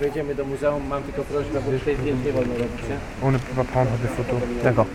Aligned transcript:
Wejdziemy 0.00 0.34
do 0.34 0.44
muzeum, 0.44 0.86
mam 0.86 1.02
tylko 1.02 1.22
prośbę, 1.24 1.60
bo 1.60 1.78
tutaj 1.78 1.96
zdjęć 1.96 2.24
nie 2.24 2.32
wolno 2.32 2.54
robić, 2.54 2.82
nie? 2.88 3.26
On 3.26 3.32
ne 3.32 3.38
peut 3.38 3.56
pas 3.56 3.66
prendre 3.66 3.98
de 3.98 4.08
photos. 4.08 4.42
D'accord. 4.62 4.86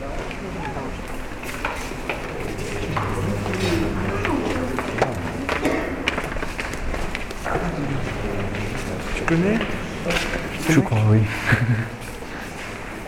Tu 9.18 9.24
connais 9.26 9.60
Je 10.70 10.82
crois, 10.82 11.02
oui. 11.12 11.20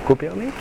Copernic 0.08 0.54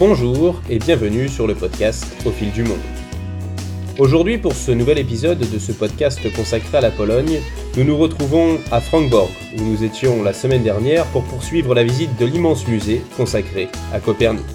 Bonjour 0.00 0.62
et 0.70 0.78
bienvenue 0.78 1.28
sur 1.28 1.46
le 1.46 1.54
podcast 1.54 2.06
Au 2.24 2.30
fil 2.30 2.50
du 2.52 2.62
monde. 2.62 2.80
Aujourd'hui, 3.98 4.38
pour 4.38 4.54
ce 4.54 4.70
nouvel 4.70 4.98
épisode 4.98 5.40
de 5.40 5.58
ce 5.58 5.72
podcast 5.72 6.18
consacré 6.34 6.78
à 6.78 6.80
la 6.80 6.90
Pologne, 6.90 7.38
nous 7.76 7.84
nous 7.84 7.98
retrouvons 7.98 8.56
à 8.72 8.80
Frankfurt, 8.80 9.28
où 9.58 9.62
nous 9.62 9.84
étions 9.84 10.22
la 10.22 10.32
semaine 10.32 10.62
dernière 10.62 11.04
pour 11.08 11.24
poursuivre 11.24 11.74
la 11.74 11.84
visite 11.84 12.18
de 12.18 12.24
l'immense 12.24 12.66
musée 12.66 13.02
consacré 13.18 13.68
à 13.92 14.00
Copernic. 14.00 14.46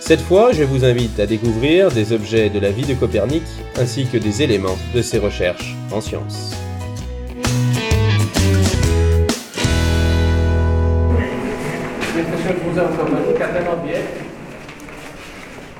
Cette 0.00 0.22
fois, 0.22 0.52
je 0.52 0.64
vous 0.64 0.82
invite 0.82 1.20
à 1.20 1.26
découvrir 1.26 1.90
des 1.90 2.14
objets 2.14 2.48
de 2.48 2.58
la 2.58 2.70
vie 2.70 2.86
de 2.86 2.94
Copernic 2.94 3.42
ainsi 3.76 4.06
que 4.06 4.16
des 4.16 4.40
éléments 4.40 4.78
de 4.94 5.02
ses 5.02 5.18
recherches 5.18 5.76
en 5.92 6.00
sciences. 6.00 6.54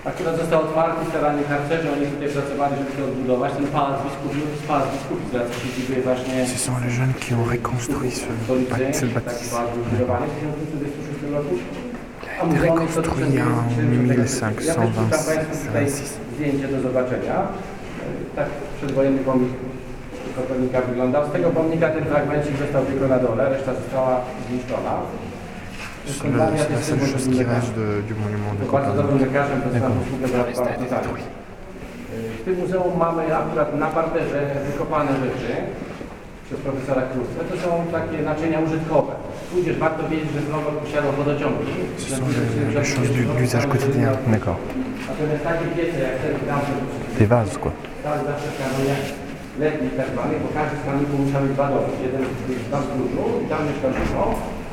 Akurat 0.04 0.36
został 0.36 0.60
otwarty 0.62 1.06
staranie 1.10 1.42
harcerzy, 1.42 1.92
oni 1.92 2.06
tutaj 2.06 2.28
pracowali, 2.28 2.74
żeby 2.78 2.90
to 2.96 3.04
odbudować. 3.04 3.52
Ten 3.52 3.66
pałac 3.66 3.96
biskupi, 4.04 4.40
pałac 4.68 4.84
biskupi 4.94 5.24
z 5.32 5.34
racji 5.34 5.56
siedziby 5.70 6.02
właśnie 6.02 6.46
Ce 6.46 6.58
sont 6.66 6.78
les 6.84 6.92
jeunes 6.98 7.14
qui 7.22 7.30
ont 7.34 7.48
reconstruit 7.56 8.12
ce, 8.14 8.20
ce 8.20 8.52
1926 8.54 9.52
roku. 11.36 11.54
A 12.40 12.46
été 12.46 12.58
reconstruit 12.68 13.24
en 13.24 13.30
do 13.30 14.14
tego- 14.14 14.22
Ja 14.66 14.74
wypuszczam 14.74 15.24
Państwu 15.30 15.66
tutaj 15.66 15.84
1526. 15.86 16.12
zdjęcie 16.34 16.68
do 16.68 16.80
zobaczenia. 16.80 17.36
Tak 18.36 18.46
przedwojenny 18.78 19.18
pomnik 19.18 19.52
Kopernika 20.36 20.80
wyglądał. 20.80 21.28
Z 21.28 21.32
tego 21.32 21.50
pomnika 21.50 21.88
ten 21.88 22.04
fragmencik 22.04 22.56
został 22.56 22.84
tylko 22.84 23.08
na 23.08 23.18
dole, 23.18 23.48
reszta 23.50 23.74
została 23.74 24.20
zniszczona. 24.48 24.92
C'est 26.08 26.36
la, 26.36 26.48
seule 26.82 27.00
chose 27.12 27.28
qui 27.28 27.42
reste 27.44 27.74
de- 27.76 28.00
du 28.08 28.14
monument 28.24 28.54
de 28.60 28.64
to 28.64 28.72
W 32.40 32.44
tym 32.44 32.54
muzeum 32.60 32.92
mamy 32.98 33.22
akurat 33.36 33.68
na 33.78 33.86
parterze 33.86 34.40
wykopane 34.66 35.10
rzeczy 35.24 35.52
przez 36.46 36.60
profesora 36.66 37.02
Krusce. 37.12 37.38
To 37.50 37.54
są 37.64 37.70
takie 37.98 38.18
naczynia 38.30 38.58
użytkowe. 38.66 39.12
Tudzież 39.52 39.76
warto 39.78 40.08
wiedzieć, 40.08 40.30
że 40.36 40.40
Znowu 40.48 40.70
posiadał 40.84 41.12
wodociągi. 41.12 41.64
Les 42.74 42.88
choses 42.94 43.10
du- 43.16 43.32
d'usage 43.40 43.66
quotidien. 43.72 44.12
D'accord. 44.34 44.58
Natomiast 45.08 45.42
takie 45.50 45.66
piece 45.74 45.98
jak 46.06 46.14
ten 46.22 46.34
tam, 46.48 46.60
Des 47.18 47.28
vases, 47.28 47.58
quoi. 47.62 47.72
stały 48.00 48.18
zawsze 48.30 48.48
w 48.54 48.56
kanonie 48.62 48.94
letnich 49.64 49.92
tak 49.98 50.08
zwanych, 50.14 50.38
bo 50.44 50.48
każdy 50.58 50.74
z 50.80 50.84
musiał 51.26 51.40
mieć 51.44 51.52
dwa 51.58 51.66
domy. 51.72 51.88
Jeden 52.06 52.22
tam 52.72 52.82
w 52.82 52.88
i 53.44 53.46
tam 53.50 53.60
mieszkał 53.68 53.90
zimą, 53.98 54.24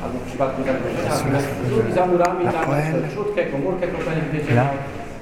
albo 0.05 0.17
w 0.19 0.27
przypadku 0.29 0.59
zagrożenia, 0.69 1.09
natomiast 1.15 1.47
drugi 1.69 1.91
za 1.99 2.03
murami 2.11 2.43
La 2.45 2.51
tam 2.51 2.65
poêle. 2.69 3.07
trzutkę, 3.13 3.41
komórkę, 3.53 3.85
kopernik, 3.87 4.27
wiecie, 4.33 4.53
Là. 4.59 4.65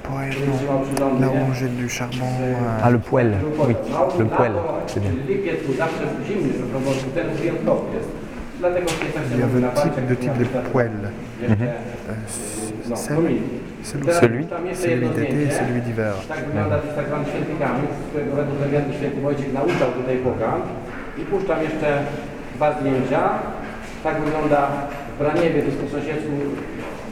Poêle, 0.09 0.33
trzymał 0.57 0.77
non. 0.79 0.85
przyrządy, 0.87 1.21
Là 1.23 1.27
où 1.31 1.35
nie? 1.35 1.43
on 1.47 1.51
jette 1.61 1.75
du 1.81 1.87
charbon. 1.97 2.29
euh, 2.41 2.83
Ah, 2.85 2.89
le 2.95 2.99
poêle. 3.09 3.33
Oui, 3.67 3.75
le 4.23 4.25
poêle. 4.37 4.55
C'est 4.91 4.99
bien. 5.03 5.11
Czyli 5.13 5.23
lipiec 5.35 5.57
był 5.65 5.75
zawsze 5.83 6.03
zimny, 6.27 6.51
że 6.59 6.63
po 6.75 6.79
prostu 6.85 7.07
ten 7.17 7.27
wyjątkowy 7.39 7.85
jest. 7.97 8.09
Dlatego 8.59 8.87
w 8.89 8.99
tej 8.99 9.09
Il 9.33 9.39
y 9.39 9.43
a 9.43 9.47
deux 9.47 9.61
types, 9.83 10.07
deux 10.11 10.19
types 10.23 10.37
de 10.43 10.45
poêles. 10.73 11.03
Mhm. 11.49 11.67
Euh, 11.69 11.73
No, 12.89 12.95
celle- 12.95 13.15
celui, 13.15 13.41
Celui 14.21 14.45
Tam 14.45 14.65
jest 14.65 14.81
celui 14.81 14.93
jedno 14.95 15.09
d'été 15.09 15.27
et 15.27 15.31
zdjęcie. 15.35 15.55
celui 15.59 15.81
d'hiver. 15.81 16.13
Tak 16.27 16.39
wygląda 16.45 16.77
to 16.77 16.85
jest 16.85 16.97
tak 24.03 24.21
wygląda 24.21 24.67
w 25.15 25.19
Braniewie, 25.19 25.61
to 25.61 25.67
jest 25.67 25.77
po 25.77 25.87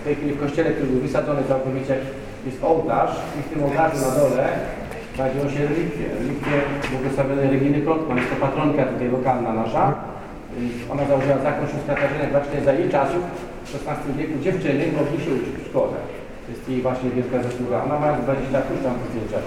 w 0.01 0.03
tej 0.03 0.15
chwili 0.15 0.33
w 0.33 0.39
kościele, 0.39 0.69
który 0.71 0.87
był 0.87 1.01
wysadzony 1.01 1.41
całkowicie, 1.47 1.95
jest 2.45 2.63
ołtarz 2.63 3.15
i 3.39 3.41
w 3.43 3.49
tym 3.49 3.63
ołtarzu 3.63 3.97
na 4.07 4.11
dole 4.19 4.45
znajdują 5.15 5.49
się 5.49 5.59
relikwie. 5.67 6.05
Relikwie 6.19 6.55
błogosławionej 6.91 7.49
Reginy 7.49 7.81
Klotman, 7.81 8.17
jest 8.17 8.29
to 8.29 8.35
patronka 8.35 8.83
tutaj 8.85 9.07
lokalna 9.07 9.53
nasza. 9.53 9.93
Ona 10.91 11.05
założyła 11.05 11.37
zakon 11.37 11.67
sióstr 11.67 11.87
Katarzynek 11.87 12.31
właśnie 12.31 12.61
za 12.61 12.73
jej 12.73 12.89
czasów, 12.89 13.21
w 13.65 13.75
XVI 13.75 14.13
wieku, 14.17 14.33
dziewczyny 14.45 14.83
mogli 14.97 15.17
się 15.25 15.31
uczyć 15.37 15.55
w 15.61 15.67
szkole. 15.69 15.97
To 16.45 16.47
jest 16.53 16.69
jej 16.69 16.81
właśnie 16.81 17.09
wielka 17.09 17.43
zasługa. 17.43 17.83
Ona 17.83 17.99
ma 17.99 18.13
20 18.13 18.51
lat, 18.53 18.65
już 18.71 18.83
tam 18.83 18.95
zdjęcia. 19.09 19.39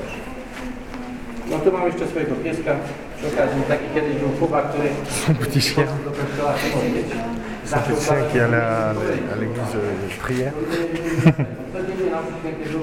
No 1.51 1.59
tu 1.59 1.73
mam 1.73 1.87
jeszcze 1.87 2.07
swojego 2.07 2.35
pieska. 2.35 2.73
Przy 3.17 3.27
okazji 3.29 3.63
taki 3.69 3.85
kiedyś 3.95 4.15
był 4.17 4.29
Kuba, 4.29 4.63
który 4.63 4.89
Son 5.27 5.35
petit 5.35 5.65
chien. 5.65 5.87
do 6.05 6.11
kościoła 6.11 6.53
się 6.59 6.69
modlić. 6.77 7.07
Son 7.65 7.79
petit 7.79 8.05
chien 8.09 8.17
qui 8.33 8.41
allait 8.41 8.63
à, 8.63 8.91
à 9.33 9.35
l'église 9.41 9.73
de 9.75 9.83
prière. 10.25 10.53
Nam 12.13 12.25
święty 12.41 12.71
był 12.71 12.81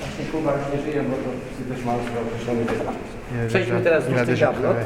właśnie 0.00 0.24
Kuba 0.32 0.50
już 0.52 0.62
nie 0.74 0.82
żyje, 0.92 1.02
bo 1.02 1.16
to 1.16 1.28
wszyscy 1.44 1.74
też 1.74 1.84
mają 1.84 1.98
swój 1.98 2.18
określony 2.26 2.64
dystans. 2.64 2.98
Il 3.32 3.40
a 3.44 3.48
Przejdźmy 3.48 3.78
déjà, 3.78 3.84
teraz 3.84 4.08
il 4.08 4.18
a 4.18 4.22
w 4.22 4.26
ten 4.26 4.34
déjà 4.34 4.46
gablot. 4.46 4.76
crevé. 4.76 4.84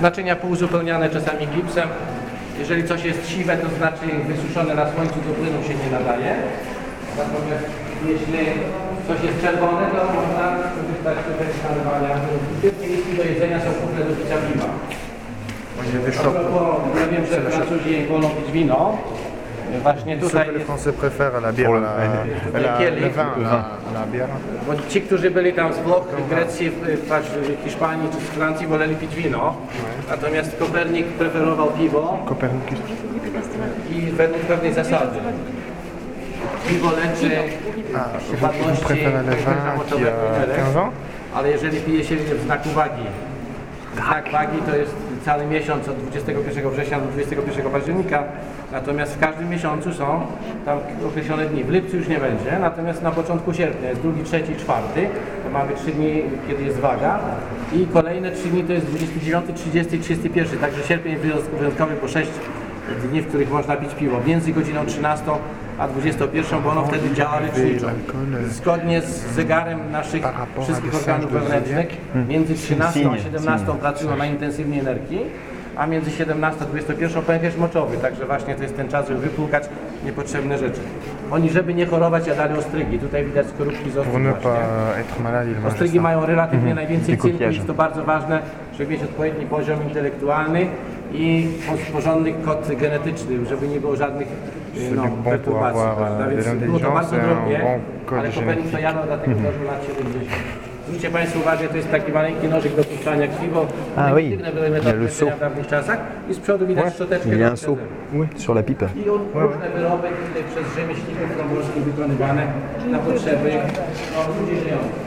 Naczynia 0.00 0.36
półuzupełniane 0.36 1.10
czasami 1.10 1.46
gipsem. 1.46 1.88
Jeżeli 2.58 2.84
coś 2.84 3.04
jest 3.04 3.28
siwe, 3.28 3.56
to 3.56 3.68
znaczy 3.78 4.06
wysuszone 4.28 4.74
na 4.74 4.92
słońcu, 4.92 5.14
do 5.28 5.34
płynu 5.34 5.62
się 5.62 5.74
nie 5.74 5.90
nadaje. 5.98 6.34
Natomiast 7.18 7.64
jeśli 8.06 8.38
coś 9.10 9.22
jest 9.28 9.40
czerwone, 9.44 9.86
to 9.94 10.00
można 10.18 10.46
korzystać 10.74 11.16
z. 11.26 12.58
Wszystkie 12.60 12.86
listy 12.86 13.12
do 13.16 13.24
jedzenia 13.24 13.58
są 13.60 13.70
kuchne 13.80 14.00
do 14.04 14.12
picia 14.16 14.36
piwa. 14.46 14.66
Ja 17.00 17.06
wiem, 17.12 17.26
że 17.26 17.40
Francuzi 17.50 18.06
wolą 18.06 18.28
pić 18.30 18.52
wino. 18.52 18.98
Właśnie 19.82 20.16
tutaj 20.16 20.46
que 20.46 20.52
les 20.52 20.64
Français 20.66 20.92
préfèrent 20.92 21.40
la 21.42 21.52
bière, 21.52 21.74
à 21.76 21.80
la, 21.80 21.90
à 22.54 22.58
la- 22.60 22.78
Quel 22.78 22.94
le 23.00 23.06
est- 23.06 23.14
vin, 23.16 23.30
à 23.36 23.40
la, 23.40 23.50
à 23.90 23.92
la 23.94 24.06
bière. 24.12 24.28
bo 24.66 24.72
ci, 24.88 25.00
którzy 25.00 25.30
byli 25.30 25.52
tam 25.52 25.72
z 25.72 25.78
Włoch, 25.78 26.04
Grecji, 26.30 26.70
w- 26.70 26.74
w 27.60 27.64
Hiszpanii 27.64 28.08
czy 28.12 28.16
z 28.26 28.28
Francji 28.28 28.66
woleli 28.66 28.96
pić 28.96 29.14
wino. 29.14 29.54
Natomiast 30.10 30.56
Kopernik 30.58 31.06
preferował 31.06 31.66
piwo. 31.70 32.18
Copernicus. 32.26 32.78
i 33.90 34.00
według 34.00 34.40
pewnej 34.42 34.72
zasady. 34.72 35.18
Piwo 36.68 36.90
leczy 36.90 37.30
upadłości 38.34 38.94
15 38.94 39.50
ans 40.62 40.94
ale 41.34 41.50
jeżeli 41.50 41.80
pije 41.80 42.04
się 42.04 42.16
w 42.16 42.42
znaku 42.42 42.68
wagi, 42.68 43.02
znak 43.94 44.30
wagi 44.32 44.58
to 44.66 44.76
jest 44.76 44.94
cały 45.24 45.46
miesiąc 45.46 45.88
od 45.88 45.96
21 45.96 46.70
września 46.70 47.00
do 47.00 47.06
21 47.06 47.70
października, 47.70 48.24
natomiast 48.72 49.14
w 49.14 49.18
każdym 49.18 49.48
miesiącu 49.48 49.94
są 49.94 50.20
tam 50.64 50.78
określone 51.08 51.46
dni. 51.46 51.64
W 51.64 51.70
lipcu 51.70 51.96
już 51.96 52.08
nie 52.08 52.18
będzie, 52.18 52.58
natomiast 52.60 53.02
na 53.02 53.10
początku 53.10 53.54
sierpnia 53.54 53.88
jest 53.88 54.00
drugi, 54.00 54.24
trzeci, 54.24 54.56
czwarty, 54.56 55.08
to 55.44 55.50
mamy 55.50 55.72
trzy 55.74 55.92
dni, 55.92 56.22
kiedy 56.48 56.64
jest 56.64 56.78
waga. 56.78 57.18
I 57.72 57.86
kolejne 57.86 58.32
trzy 58.32 58.48
dni 58.48 58.64
to 58.64 58.72
jest 58.72 58.86
29, 58.86 59.44
30, 59.54 59.98
31, 59.98 60.58
także 60.58 60.82
sierpień 60.82 61.16
wyjątkowy, 61.58 61.94
bo 62.02 62.08
6 62.08 62.30
dni, 63.10 63.20
w 63.20 63.28
których 63.28 63.50
można 63.50 63.76
pić 63.76 63.94
piwo, 63.94 64.20
między 64.26 64.52
godziną 64.52 64.86
13 64.86 65.24
a 65.78 65.88
21, 65.88 66.62
bo 66.62 66.70
ono 66.70 66.84
wtedy 66.84 67.14
działa 67.14 67.40
leczniczo. 67.40 67.86
Zgodnie 68.48 69.02
z 69.02 69.34
zegarem 69.34 69.92
naszych 69.92 70.22
wszystkich 70.62 70.94
organów 70.94 71.32
wewnętrznych, 71.32 71.88
między 72.28 72.54
13 72.54 73.00
a 73.00 73.02
Sinie, 73.02 73.18
17 73.20 73.66
pracują 73.80 74.16
na 74.16 74.26
intensywnej 74.26 74.78
energii, 74.78 75.20
a 75.76 75.86
między 75.86 76.10
17 76.10 76.62
a 76.64 76.64
21 76.64 77.22
pęcherz 77.22 77.56
moczowy, 77.56 77.96
także 77.96 78.26
właśnie 78.26 78.54
to 78.54 78.62
jest 78.62 78.76
ten 78.76 78.88
czas, 78.88 79.08
żeby 79.08 79.20
wypłukać 79.20 79.64
niepotrzebne 80.04 80.58
rzeczy. 80.58 80.80
Oni, 81.30 81.50
żeby 81.50 81.74
nie 81.74 81.86
chorować, 81.86 82.26
jadali 82.26 82.58
ostrygi. 82.58 82.98
Tutaj 82.98 83.24
widać 83.24 83.46
skorupki 83.46 83.90
z 83.90 83.96
ostryg 83.96 84.22
właśnie. 84.22 85.68
Ostrygi 85.68 86.00
mają 86.00 86.26
relatywnie 86.26 86.74
najwięcej 86.74 87.16
Des 87.16 87.22
cynku, 87.22 87.44
jest 87.44 87.66
to 87.66 87.74
bardzo 87.74 88.04
ważne, 88.04 88.42
żeby 88.78 88.92
mieć 88.92 89.02
odpowiedni 89.02 89.46
poziom 89.46 89.82
intelektualny 89.82 90.66
i 91.12 91.48
porządny 91.92 92.32
kod 92.32 92.68
genetyczny, 92.80 93.46
żeby 93.46 93.68
nie 93.68 93.80
było 93.80 93.96
żadnych 93.96 94.28
no, 94.96 95.02
du 95.02 95.08
bon 95.08 95.38
pour 95.38 95.66
avoir, 95.66 95.96
euh, 96.02 96.36
de 96.36 96.66
było 96.66 96.78
to 96.78 96.84
l'intelligence 96.84 96.94
bardzo 96.94 97.16
et 97.16 97.20
un 97.20 97.62
bon 97.64 97.80
code 98.06 98.32
génétique. 98.32 98.80
jadał 98.80 99.04
dlatego 99.06 99.34
dożył 99.34 99.64
lat 99.66 99.86
70. 99.86 100.30
Zwróćcie 100.88 101.10
Państwo 101.10 101.38
uwagę, 101.38 101.68
to 101.68 101.76
jest 101.76 101.90
taki 101.90 102.12
maleńki 102.12 102.48
nożyk 102.48 102.74
do 102.74 102.84
puszczania 102.84 103.26
krwi, 103.26 103.48
bo 103.48 103.66
A, 103.96 104.12
oui. 104.12 104.24
Il 104.24 104.40
y 104.40 104.88
a 104.88 104.92
le 104.92 105.08
seau. 105.10 105.30
w 105.36 105.40
dawnych 105.40 105.66
czasach 105.66 105.98
i 106.30 106.34
z 106.34 106.38
przodu 106.38 106.66
widać 106.66 106.94
szczoteczkę. 106.94 107.28
Il 107.28 107.40
y 107.40 107.44
a 107.44 107.50
un 107.50 107.56
seau 107.56 107.76
sur 108.36 108.56
la 108.56 108.62
pipe. 108.62 108.88
I 109.06 109.10
on, 109.10 109.20
różne 109.34 109.70
wyroby 109.70 110.08
tutaj 110.26 110.42
przez 110.50 110.74
rzemieślników 110.76 111.36
krągowskich 111.36 111.82
wykonywane 111.84 112.46
na 112.90 112.98
potrzeby 112.98 113.52
no, 114.14 114.40
ludzi 114.40 114.60
żyjących. 114.62 115.00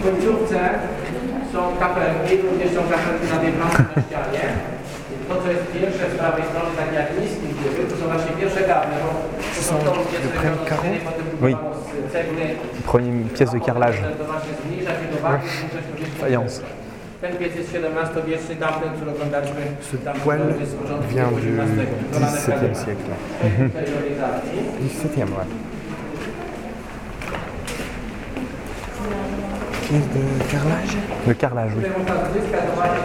W 0.00 0.04
końcówce 0.04 0.58
są 1.52 1.76
kapelki, 1.80 2.46
również 2.50 2.70
są 2.70 2.80
kapelki 2.80 3.34
nawiewane 3.34 3.84
na 3.96 4.02
ścianie. 4.02 4.75
To, 5.28 5.34
co 5.42 5.48
jest 5.50 5.66
pierwsze 5.78 6.04
z 6.12 6.14
prawej 6.18 6.44
strony, 6.50 6.70
takie 6.82 6.96
jak 7.02 7.08
niski 7.20 7.46
gdyby, 7.58 7.80
to 7.90 7.96
są 7.96 8.04
właśnie 8.12 8.32
pierwsze 8.40 8.60
gawne, 8.72 8.94
bo 9.04 9.08
to 9.56 9.60
są 9.68 9.74
to, 9.86 9.90
gdzie 10.06 10.18
zrobiono 10.24 10.56
z 10.64 10.68
cegły, 10.68 10.98
potem 11.08 11.24
budowano 11.30 11.74
z 12.08 12.12
cegły. 12.12 12.36
Prenez 12.90 13.08
une 13.14 13.28
pièce 13.36 13.52
de 13.58 13.60
carrelage. 13.66 13.98
To 14.20 14.24
właśnie 14.32 14.52
zmniejsza 14.62 14.92
się 15.00 15.06
do 15.14 15.18
wagi, 15.22 15.48
zmniejsza 15.48 15.80
się 15.86 15.90
do 15.92 15.98
wierzchni. 16.00 16.20
Faïence. 16.22 16.56
Ten 17.20 17.36
piec 17.36 17.56
jest 17.56 17.68
XVII-wieczny, 17.74 18.56
tamten, 18.56 18.90
który 18.96 19.10
oglądaliśmy, 19.10 19.60
Ce 19.90 19.96
tam 19.98 20.16
poêle 20.20 20.60
jest 20.60 20.72
z 20.72 20.74
początku 20.74 21.08
vient 21.14 21.30
du 21.30 21.36
XVIII, 21.36 21.56
wykonane 21.56 22.32
w 22.32 22.48
XVIIe 22.48 22.60
Kalifornii. 22.60 22.84
siècle. 22.84 23.14
Tej 23.76 23.84
rywalizacji. 23.86 24.58
XVIIe, 24.86 25.24
ouais. 25.36 25.46
Pièce 29.88 30.08
de 30.14 30.22
carrelage 30.50 30.96
Le 31.28 31.34
carrelage, 31.34 31.72
oui. 31.76 31.82
Tutaj 31.84 31.98
można 31.98 32.14
zyskać 32.34 32.60
zobaczyć 32.70 33.04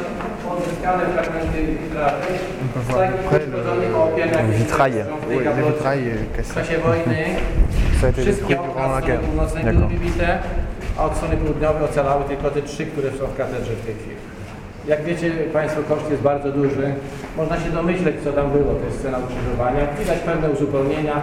odzyskane 0.51 1.03
fragmenty 1.15 1.59
witraży. 1.83 2.31
peut 2.73 2.83
voir 2.89 3.01
à 3.01 3.07
peu 3.07 3.17
près 3.29 3.39
le- 4.47 4.53
vitrail. 4.59 4.93
Oui, 5.29 5.35
le 5.45 5.51
vitrail 5.71 6.03
cassé. 6.37 6.53
czasie 6.55 6.77
wojny 6.85 7.21
Ça 8.01 8.07
a 8.07 8.09
été 8.09 8.23
détruit 8.25 8.55
durant 8.55 8.91
la 8.95 9.01
guerre. 9.01 9.21
D'accord. 9.63 9.89
wybite, 9.89 10.29
a 10.97 11.05
od 11.05 11.15
strony 11.17 11.37
południowej 11.37 11.83
ocalały 11.83 12.23
tylko 12.31 12.49
te 12.51 12.61
trzy, 12.61 12.85
które 12.85 13.09
są 13.17 13.23
w 13.27 13.37
katedrze 13.37 13.73
w 13.81 13.85
tej 13.85 13.95
chwili. 13.95 14.15
Jak 14.87 15.03
wiecie 15.03 15.31
Państwo, 15.53 15.81
koszt 15.89 16.09
jest 16.11 16.21
bardzo 16.31 16.51
duży. 16.51 16.85
Można 17.37 17.55
się 17.59 17.69
domyśleć, 17.79 18.15
co 18.23 18.33
tam 18.33 18.47
było. 18.51 18.71
To 18.79 18.85
jest 18.85 18.99
scena 18.99 19.17
ukrzyżowania. 19.25 19.81
Widać 19.99 20.19
pewne 20.19 20.49
uzupełnienia. 20.49 21.15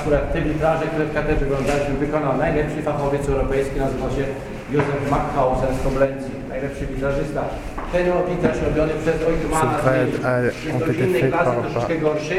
Akurat 0.00 0.32
te 0.32 0.40
witraże, 0.42 0.84
które 0.86 1.04
w 1.04 1.14
katedrze 1.14 1.44
oglądaliśmy, 1.46 1.94
wykonał 1.94 2.36
najlepszy 2.36 2.82
fachowiec 2.82 3.28
europejski, 3.28 3.76
nazywa 3.80 4.08
się 4.16 4.24
Józef 4.72 5.10
Mackhausen 5.10 5.74
z 5.80 5.82
Koblencji. 5.84 6.34
Najlepszy 6.48 6.86
witrażysta. 6.86 7.42
Ten 7.92 8.06
witraż 8.30 8.56
robiony 8.68 8.92
przez 9.02 9.16
Oitmana 9.28 9.78
z 9.78 9.84
Jest 10.66 10.88
été 10.88 11.06
innej 11.06 11.22
klasy, 11.32 11.50
troszeczkę 11.62 11.94
gorszy, 11.98 12.38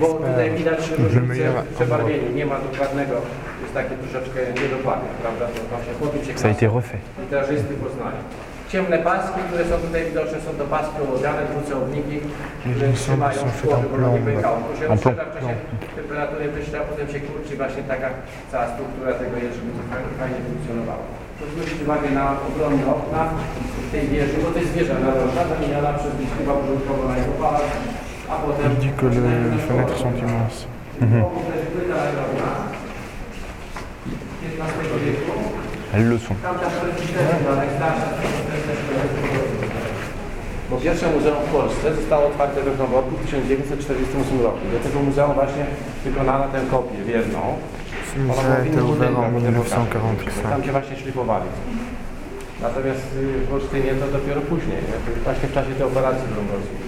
bo 0.00 0.06
tutaj 0.14 0.50
widać 0.50 0.80
różnicę 0.98 1.44
w 1.70 1.74
przebarwieniu. 1.74 2.32
Nie 2.34 2.46
ma 2.46 2.56
dokładnego, 2.58 3.14
jest 3.62 3.74
takie 3.74 3.94
troszeczkę 4.02 4.38
niedokładne, 4.62 5.08
prawda? 5.22 5.44
To 5.46 5.76
się 5.86 5.92
chłopiec. 5.98 6.22
Gitarzysty 7.20 7.74
Poznania. 7.84 8.22
Ciemne 8.72 8.98
paski, 8.98 9.40
które 9.48 9.64
są 9.64 9.76
tutaj 9.86 10.04
widoczne, 10.10 10.38
są 10.46 10.50
to 10.60 10.64
paski 10.64 10.96
ołowiane, 11.08 11.40
dwucełowniki, 11.52 12.16
które 12.60 12.92
trzymają 12.92 13.38
są 13.40 13.46
szkło, 13.58 13.76
żeby 13.82 14.08
nie 14.14 14.22
pękało. 14.32 14.56
To 14.68 14.76
się 14.78 14.86
En 14.92 14.98
plomb. 14.98 15.18
rozszerza 15.18 15.24
w 15.30 15.34
czasie 15.34 15.54
temperatury 15.96 16.44
wyższej, 16.56 16.80
a 16.80 16.84
potem 16.90 17.06
się 17.12 17.20
kurczy 17.26 17.52
właśnie 17.56 17.82
taka 17.82 18.08
cała 18.52 18.66
struktura 18.74 19.10
tego 19.22 19.34
jest, 19.44 19.54
żeby 19.58 19.70
to 19.78 19.82
fajnie, 19.92 20.10
fajnie 20.20 20.38
funkcjonowało. 20.48 21.04
To 21.38 21.42
zwrócić 21.52 21.82
uwagę 21.82 22.10
na 22.10 22.24
obronne 22.48 22.86
okna 22.96 23.22
w 23.88 23.90
tej 23.92 24.08
wieży, 24.08 24.36
bo 24.44 24.50
to 24.50 24.58
jest 24.58 24.72
wieża 24.72 24.94
narożna, 24.94 25.42
zamieniona 25.52 25.92
przez 25.98 26.12
biskupa 26.20 26.52
początkowo 26.60 27.08
na 27.08 27.16
jego 27.18 27.32
pałac, 27.32 27.62
a 28.30 28.34
potem... 28.36 28.72
Il 28.72 28.78
dit 28.78 28.96
que 29.00 29.06
le- 29.06 29.50
les 29.54 29.62
fenêtres 29.68 29.98
sont 30.02 30.14
immenses. 30.22 30.66
Wieku. 35.04 35.32
Elles 35.94 36.08
le 36.12 36.18
sont. 36.18 36.36
Bo 40.70 40.76
pierwsze 40.76 41.06
muzeum 41.10 41.36
w 41.48 41.52
Polsce 41.52 41.94
zostało 41.94 42.26
otwarte 42.26 42.62
we 42.62 42.70
Wrocławiu 42.70 43.16
w 43.16 43.24
1948 43.24 44.42
roku. 44.42 44.58
Do 44.72 44.78
tego 44.88 45.00
muzeum 45.00 45.32
właśnie 45.34 45.66
wykonano 46.04 46.44
tę 46.44 46.60
kopię 46.70 47.04
wierną. 47.06 47.40
Się. 48.12 48.18
1945. 48.18 50.20
Tam 50.50 50.64
się 50.64 50.72
właśnie 50.72 50.96
szlifowali. 50.96 51.44
Natomiast 52.62 53.06
y, 53.16 53.46
w 53.46 53.54
Olsztynie 53.54 53.94
to 54.00 54.06
dopiero 54.18 54.40
później, 54.40 54.78
właśnie 55.24 55.48
w 55.48 55.54
czasie 55.54 55.72
tej 55.78 55.86
operacji 55.86 56.26
brązowskiej. 56.32 56.78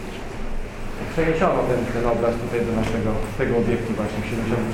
Przeniesiono 1.13 1.61
ten, 1.71 1.81
ten 1.95 2.05
obraz 2.15 2.35
tutaj 2.43 2.61
do 2.69 2.73
naszego 2.81 3.11
tego 3.39 3.53
obiektu 3.63 3.91
właśnie 4.01 4.21
w 4.23 4.27
73 4.31 4.55
roku. 4.55 4.73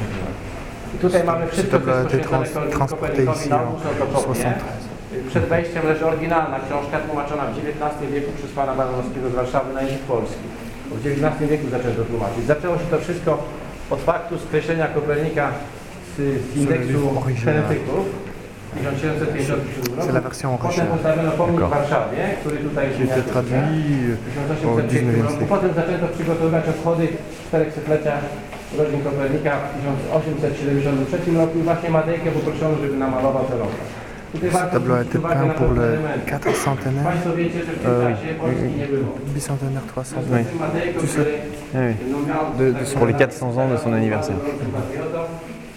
I 0.94 0.97
tutaj 1.05 1.23
mamy 1.25 1.47
wszystko, 1.47 1.76
co 1.81 2.17
jest 2.17 2.31
poświęcone 2.31 2.87
Kopernikowi 2.93 3.41
ici 3.41 3.50
na 3.50 3.62
en 3.62 3.69
ósmą 3.75 3.91
to 3.99 4.05
kopie. 4.14 4.35
73. 4.35 5.31
Przed 5.31 5.44
wejściem 5.44 5.82
leży 5.91 6.05
oryginalna 6.06 6.56
książka 6.67 6.97
tłumaczona 7.06 7.43
w 7.47 7.50
XIX 7.58 8.12
wieku 8.14 8.31
przez 8.38 8.50
pana 8.58 8.73
Baranowskiego 8.75 9.26
z 9.31 9.35
Warszawy 9.35 9.69
na 9.75 9.82
język 9.82 10.02
polski. 10.14 10.47
W 10.91 10.93
XIX 11.06 11.50
wieku 11.50 11.67
zaczęto 11.76 12.02
tłumaczyć. 12.11 12.43
Zaczęło 12.55 12.75
się 12.81 12.87
to 12.91 12.99
wszystko 12.99 13.32
od 13.91 14.00
faktu 14.00 14.38
skreślenia 14.38 14.87
Kopernika 14.97 15.44
z, 16.21 16.57
indeksu 16.57 16.99
original. 17.25 17.55
genetyków 17.55 18.05
w 18.71 18.79
1757 18.79 19.97
roku. 19.97 20.03
C'est 20.07 20.15
la 20.19 20.21
version 20.29 20.51
Potem 20.59 20.67
originale. 20.67 20.91
postawiono 20.95 21.31
pomnik 21.41 21.57
w 21.57 21.61
D'accord. 21.61 21.79
Warszawie, 21.79 22.21
który 22.41 22.57
tutaj 22.57 22.87
Qui 22.97 23.03
était 23.09 23.25
traduit 23.33 24.01
w 24.07 24.37
euh, 24.37 24.71
au 24.71 24.77
1803 24.77 24.87
XIX 24.87 25.23
roku. 25.23 25.33
siècle. 25.35 25.47
Potem 25.55 25.71
zaczęto 25.81 26.07
przygotowywać 26.17 26.65
obchody 26.75 27.05
400-lecia 27.53 28.15
urodzin 28.75 29.01
Kopernika 29.07 29.53
w 29.61 29.67
1873 29.77 31.33
roku 31.43 31.59
i 31.59 31.63
właśnie 31.63 31.91
Madejkę 31.91 32.31
poproszono, 32.31 32.75
żeby 32.83 32.97
namalował 32.97 33.45
ten 33.45 33.61
obraz. 33.67 33.87
Tutaj 34.33 34.51
Ce 34.51 34.57
warto 34.59 34.73
tableau 34.73 34.97
a 34.99 35.03
zwrócić 35.03 35.15
été 35.15 35.19
uwagę 35.19 35.35
peint 35.41 35.49
na 35.49 35.55
pour 35.55 35.69
pewne 35.69 35.83
le 35.83 35.89
elementy. 35.89 36.27
400 36.27 36.65
centenaire, 36.65 37.05
Państwo 37.11 37.31
wiecie, 37.37 37.59
że 37.67 37.73
w 37.73 37.79
tym 37.83 37.91
Euh, 37.91 37.99
oui. 38.07 38.15
czasie 38.15 38.29
Polski 38.43 38.69
nie 38.83 38.87
było. 38.95 39.09
bicentenaire, 39.35 39.87
300 39.93 40.17
W 40.21 40.33
oui. 40.33 40.45
tym 40.51 40.59
Madejko, 40.59 41.01
Tu 41.01 41.07
sais, 41.07 41.13
który 41.15 41.31
Ah 41.75 41.79
oui. 41.87 41.95
no, 42.13 42.19
miał 42.29 42.43
De- 42.59 42.73
de 42.73 42.79
taki 42.85 42.97
pour 42.99 43.07
les 43.09 43.17
400 43.17 43.47
ans 43.61 43.69
de 43.75 43.79
son 43.85 43.93
anniversaire. 44.01 44.39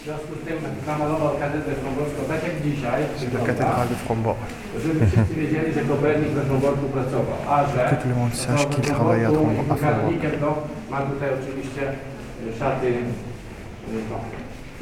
W 0.03 0.05
związku 0.05 0.33
z 0.41 0.43
tym 0.47 0.57
namalował 0.87 1.31
katedrę 1.43 1.73
Frągowską 1.81 2.19
tak 2.33 2.41
jak 2.47 2.55
dzisiaj. 2.67 2.99
de 3.03 3.07
la 3.09 3.19
wygląda, 3.19 3.47
cathédrale 3.49 3.85
de 3.91 3.95
Fromborg. 4.05 4.39
Żeby 4.83 4.99
wszyscy 5.07 5.33
wiedzieli, 5.41 5.69
że 5.77 5.81
Kopernik 5.91 6.29
we 6.37 6.41
Frągorku 6.49 6.85
pracował. 6.95 7.37
A 7.53 7.55
że 7.71 7.81
Que 7.91 7.95
tout 8.01 8.09
le 8.13 8.17
monde 8.21 8.35
sache 8.45 8.65
qu'il 8.71 8.83
travaille 8.95 9.25
à 9.27 9.31
Fromborg. 9.37 9.67
to 10.43 10.49
ma 10.91 10.99
tutaj 11.11 11.29
oczywiście 11.39 11.81
y, 12.47 12.59
szaty 12.59 12.87
y, 12.87 12.93
no, 14.09 14.17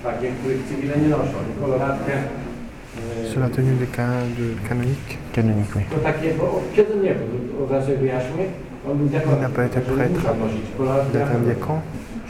takie, 0.08 0.28
których 0.38 0.62
cywile 0.70 0.96
nie 1.04 1.10
noszą. 1.18 1.38
i 1.52 1.54
Koloratkę. 1.62 2.14
y, 2.18 3.30
C'est 3.30 3.40
la 3.46 3.50
tenue 3.58 3.76
des 3.84 3.92
can 3.98 4.12
de 4.40 4.46
canonique. 4.70 5.12
Oui. 5.76 5.84
Il 9.36 9.42
n'a 9.42 9.50
pas 9.50 9.66
été 9.66 9.80
prêtre. 9.82 10.18
musiał 10.18 10.36
nosić 10.36 10.66
Il 10.72 10.78
koloratkę. 10.78 11.18
est 11.24 11.36
un 11.36 11.44
diacon. 11.50 11.80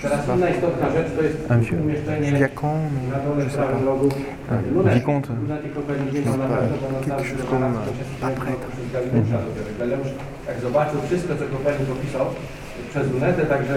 Teraz 0.01 0.21
inna 0.35 0.49
istotna 0.49 0.87
rzecz 0.95 1.09
to 1.17 1.21
jest 1.27 1.37
umieszczenie 1.85 2.31
na 2.31 3.19
dole 3.25 3.43
je 3.43 3.49
w 3.49 3.53
sais 3.53 3.57
prawym 3.59 3.79
pas. 3.79 3.85
rogu 3.91 4.07
lunetu. 4.75 4.95
Vicomte. 4.99 5.29
Lunetu 5.43 5.67
Kopernikiem 5.77 6.23
No 6.25 6.37
na 6.43 6.47
pewno, 6.53 6.75
bo 6.81 6.87
na 6.91 6.99
euh, 6.99 7.17
to 7.17 7.23
się 7.29 7.35
prêtre. 8.43 8.67
przez 8.73 8.87
Galileusza. 8.95 9.39
Galileusz, 9.79 10.11
jak 10.49 10.57
zobaczył 10.67 10.99
wszystko, 11.07 11.31
co 11.39 11.45
Kopernik 11.55 11.89
opisał 11.97 12.25
przez 12.91 13.05
lunetę, 13.13 13.41
także 13.53 13.73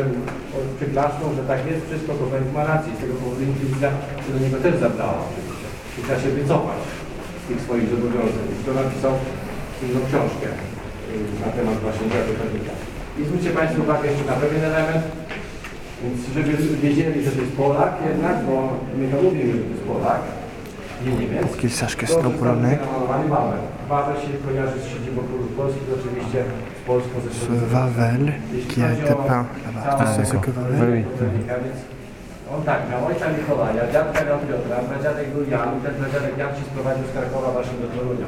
przyklasnął, 0.78 1.30
że 1.38 1.42
tak 1.52 1.60
jest, 1.70 1.82
wszystko 1.88 2.10
Kopernik 2.22 2.52
ma 2.58 2.64
rację. 2.72 2.90
Z 2.96 3.00
tego 3.02 3.14
powodu 3.22 3.42
Inkwizycja 3.50 3.88
się 4.24 4.30
do 4.34 4.40
niego 4.44 4.56
też 4.64 4.74
zabrała 4.84 5.18
oczywiście. 5.28 5.66
I 5.96 5.98
trzeba 6.04 6.18
się 6.24 6.30
wycofać 6.38 6.80
z 7.42 7.44
tych 7.48 7.60
swoich 7.66 7.88
zobowiązań. 7.94 8.46
I 8.60 8.62
to 8.66 8.70
napisał 8.82 9.14
inną 9.84 10.00
książkę 10.10 10.48
y, 10.52 11.42
na 11.44 11.48
temat 11.56 11.76
właśnie 11.84 12.06
Kopernika. 12.30 12.74
I 13.18 13.20
zwróćcie 13.26 13.50
Państwo 13.58 13.78
uwagę 13.86 14.04
jeszcze 14.10 14.26
na 14.32 14.36
pewien 14.42 14.62
element, 14.72 15.04
więc 16.04 16.20
żeby 16.34 16.76
wiedzieli, 16.87 17.25
że 17.25 17.30
to 17.30 17.40
jest 17.40 17.52
Polak 17.52 17.92
jednak, 18.08 18.37
bo 18.46 18.54
my 18.99 19.08
to 19.08 19.16
mówimy, 19.23 19.52
że 19.52 19.58
to 19.58 19.70
jest 19.75 19.82
Polak, 19.92 20.20
nie 21.06 21.12
Niemiec. 21.12 21.42
Został 22.08 22.30
Polonais. 22.30 22.78
namalowany 22.80 23.28
Wawel. 23.28 23.61
Wawel 23.88 24.16
się 24.23 24.28
kojarzy 24.46 24.76
z 24.80 24.87
siedzibą 24.92 25.23
królów 25.28 25.52
polskich, 25.61 25.88
oczywiście 25.99 26.44
z 26.80 26.87
Polską 26.87 27.14
ze 27.25 27.30
Ce 27.30 27.66
Wawel 27.75 28.32
qui 28.70 28.82
a 28.82 28.90
été 28.92 29.14
peint 29.28 29.46
là-bas. 29.75 29.99
Tu 29.99 30.06
sais 30.16 30.26
ce 30.30 30.37
que 30.44 30.50
Oui, 30.50 30.56
Wawel 30.56 30.90
oui. 30.92 31.02
Więc 31.64 31.78
On 32.52 32.62
tak, 32.62 32.80
miał 32.90 33.06
ojca 33.06 33.26
Mikołaja, 33.38 33.82
dziadka 33.92 34.20
Jan 34.28 34.40
Piotra, 34.49 34.76
pradziadek 34.90 35.26
był 35.34 35.44
Jan, 35.54 35.68
ten 35.84 35.94
pradziadek 36.00 36.38
Jan 36.38 36.52
się 36.56 36.64
sprowadził 36.70 37.04
z 37.06 37.12
Krakowa 37.16 37.49
właśnie 37.56 37.78
do 37.82 37.88
Torunia. 37.94 38.26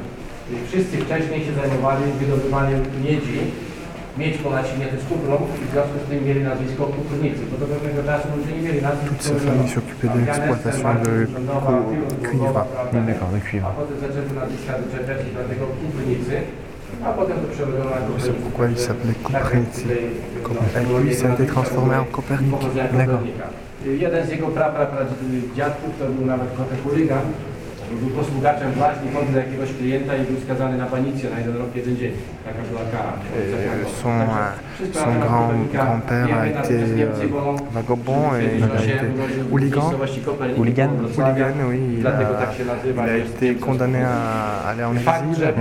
Wszyscy 0.69 0.95
wcześniej 1.05 1.39
się 1.45 1.53
zajmowali 1.61 2.03
wydobywaniem 2.19 2.81
miedzi, 3.05 3.39
miedź 4.19 4.37
Polaci 4.43 4.73
nie 4.79 4.87
z 5.01 5.05
kuprą 5.09 5.35
i 5.61 5.65
w 5.67 5.71
związku 5.73 5.97
z 6.03 6.05
tym 6.09 6.19
mieli 6.27 6.41
nazwisko 6.51 6.83
Kuprnicy, 6.95 7.41
bo 7.51 7.55
do 7.61 7.65
pewnego 7.73 7.99
czasu 8.09 8.25
ludzie 8.37 8.51
nie 8.57 8.61
mieli 8.67 8.81
nazwisk. 8.87 9.09
Toute 9.11 9.23
sa 9.29 9.35
famille 9.45 9.69
s'occupait 9.75 10.09
de 10.15 10.19
l'exploitation 10.25 10.91
de 11.05 11.13
cu- 11.25 12.29
cuivre. 12.29 12.61
Mm, 12.93 13.05
D'accord, 13.07 13.31
de 13.35 13.39
A 13.41 13.49
cuivre. 13.49 13.69
potem 13.81 13.97
zaczęły 14.03 14.29
nazwiska 14.41 14.73
doczepiać 14.83 15.19
i 15.27 15.31
dlatego 15.37 15.63
Kuprnicy. 15.79 16.35
A 17.05 17.09
potem 17.19 17.35
to 17.43 17.47
przerobiono 17.53 17.89
na 17.95 17.99
Je 18.17 18.21
sais 18.27 18.35
pourquoi 18.43 18.65
il 18.73 18.77
s'appelait 18.85 19.17
Copernici. 19.27 19.85
Et 20.77 20.83
lui, 21.03 21.13
ça 21.19 21.25
a 21.29 21.33
été 21.35 21.45
transformé 21.55 21.95
en 22.03 22.07
Copernic. 22.17 22.55
D'accord. 22.97 23.21
Jeden 24.05 24.21
z 24.27 24.29
jego 24.35 24.47
prapradziadków 24.47 25.91
to 25.99 26.05
był 26.15 26.25
nawet 26.25 26.49
trochę 27.87 27.99
chuligan. 27.99 28.09
Był 28.09 28.09
posługaczem 28.09 28.71
właśnie 28.71 29.11
chodził 29.11 29.33
do 29.33 29.39
jakiegoś 29.39 29.73
klienta 29.73 30.15
i 30.15 30.21
był 30.21 30.41
skazany 30.41 30.77
na 30.77 30.85
panicję 30.85 31.29
na 31.29 31.39
jeden 31.39 31.57
rok, 31.57 31.75
jeden 31.75 31.97
dzień. 31.97 32.11
Taka 32.45 32.59
była 32.69 32.81
kara. 32.91 33.13
Et 33.37 33.87
son, 34.01 34.09
euh, 34.09 34.93
son 34.93 35.19
grand, 35.19 35.49
grand-père 35.73 36.39
a 36.39 36.47
été 36.47 36.73
euh, 36.73 37.57
vagabond 37.71 38.35
et 38.35 38.57
il 38.57 38.63
a 38.63 38.67
été 38.67 38.99
hooligan. 39.51 39.91
Hooligan 40.57 40.89
Hooligan, 41.17 41.53
oui. 41.69 41.79
Il 41.93 41.99
Dlatego 41.99 42.33
a, 42.33 43.07
il 43.07 43.25
été 43.25 43.55
condamné 43.55 44.03
à 44.03 44.69
aller 44.69 44.83
en 44.83 44.95
exil 44.95 45.53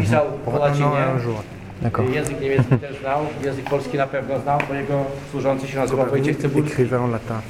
pour 0.45 0.55
un 0.55 0.59
an 0.59 0.63
et 0.65 0.69
łacinie, 0.69 1.03
un 1.17 1.19
jour. 1.19 1.43
D'accord. 1.83 2.11
język 2.15 2.41
niemiecki 2.41 2.79
też 2.79 3.01
znał, 3.01 3.21
język 3.45 3.65
polski 3.71 3.97
na 3.99 4.07
pewno 4.07 4.39
znał, 4.41 4.59
bo 4.69 4.75
jego 4.75 5.05
służący 5.31 5.69
się 5.69 5.79
nazywał 5.79 6.07
Wojciech 6.07 6.37
Copernic 6.37 6.53
Cybulski. 6.53 6.73
écrivait 6.73 7.01
en 7.01 7.11
latin. 7.11 7.41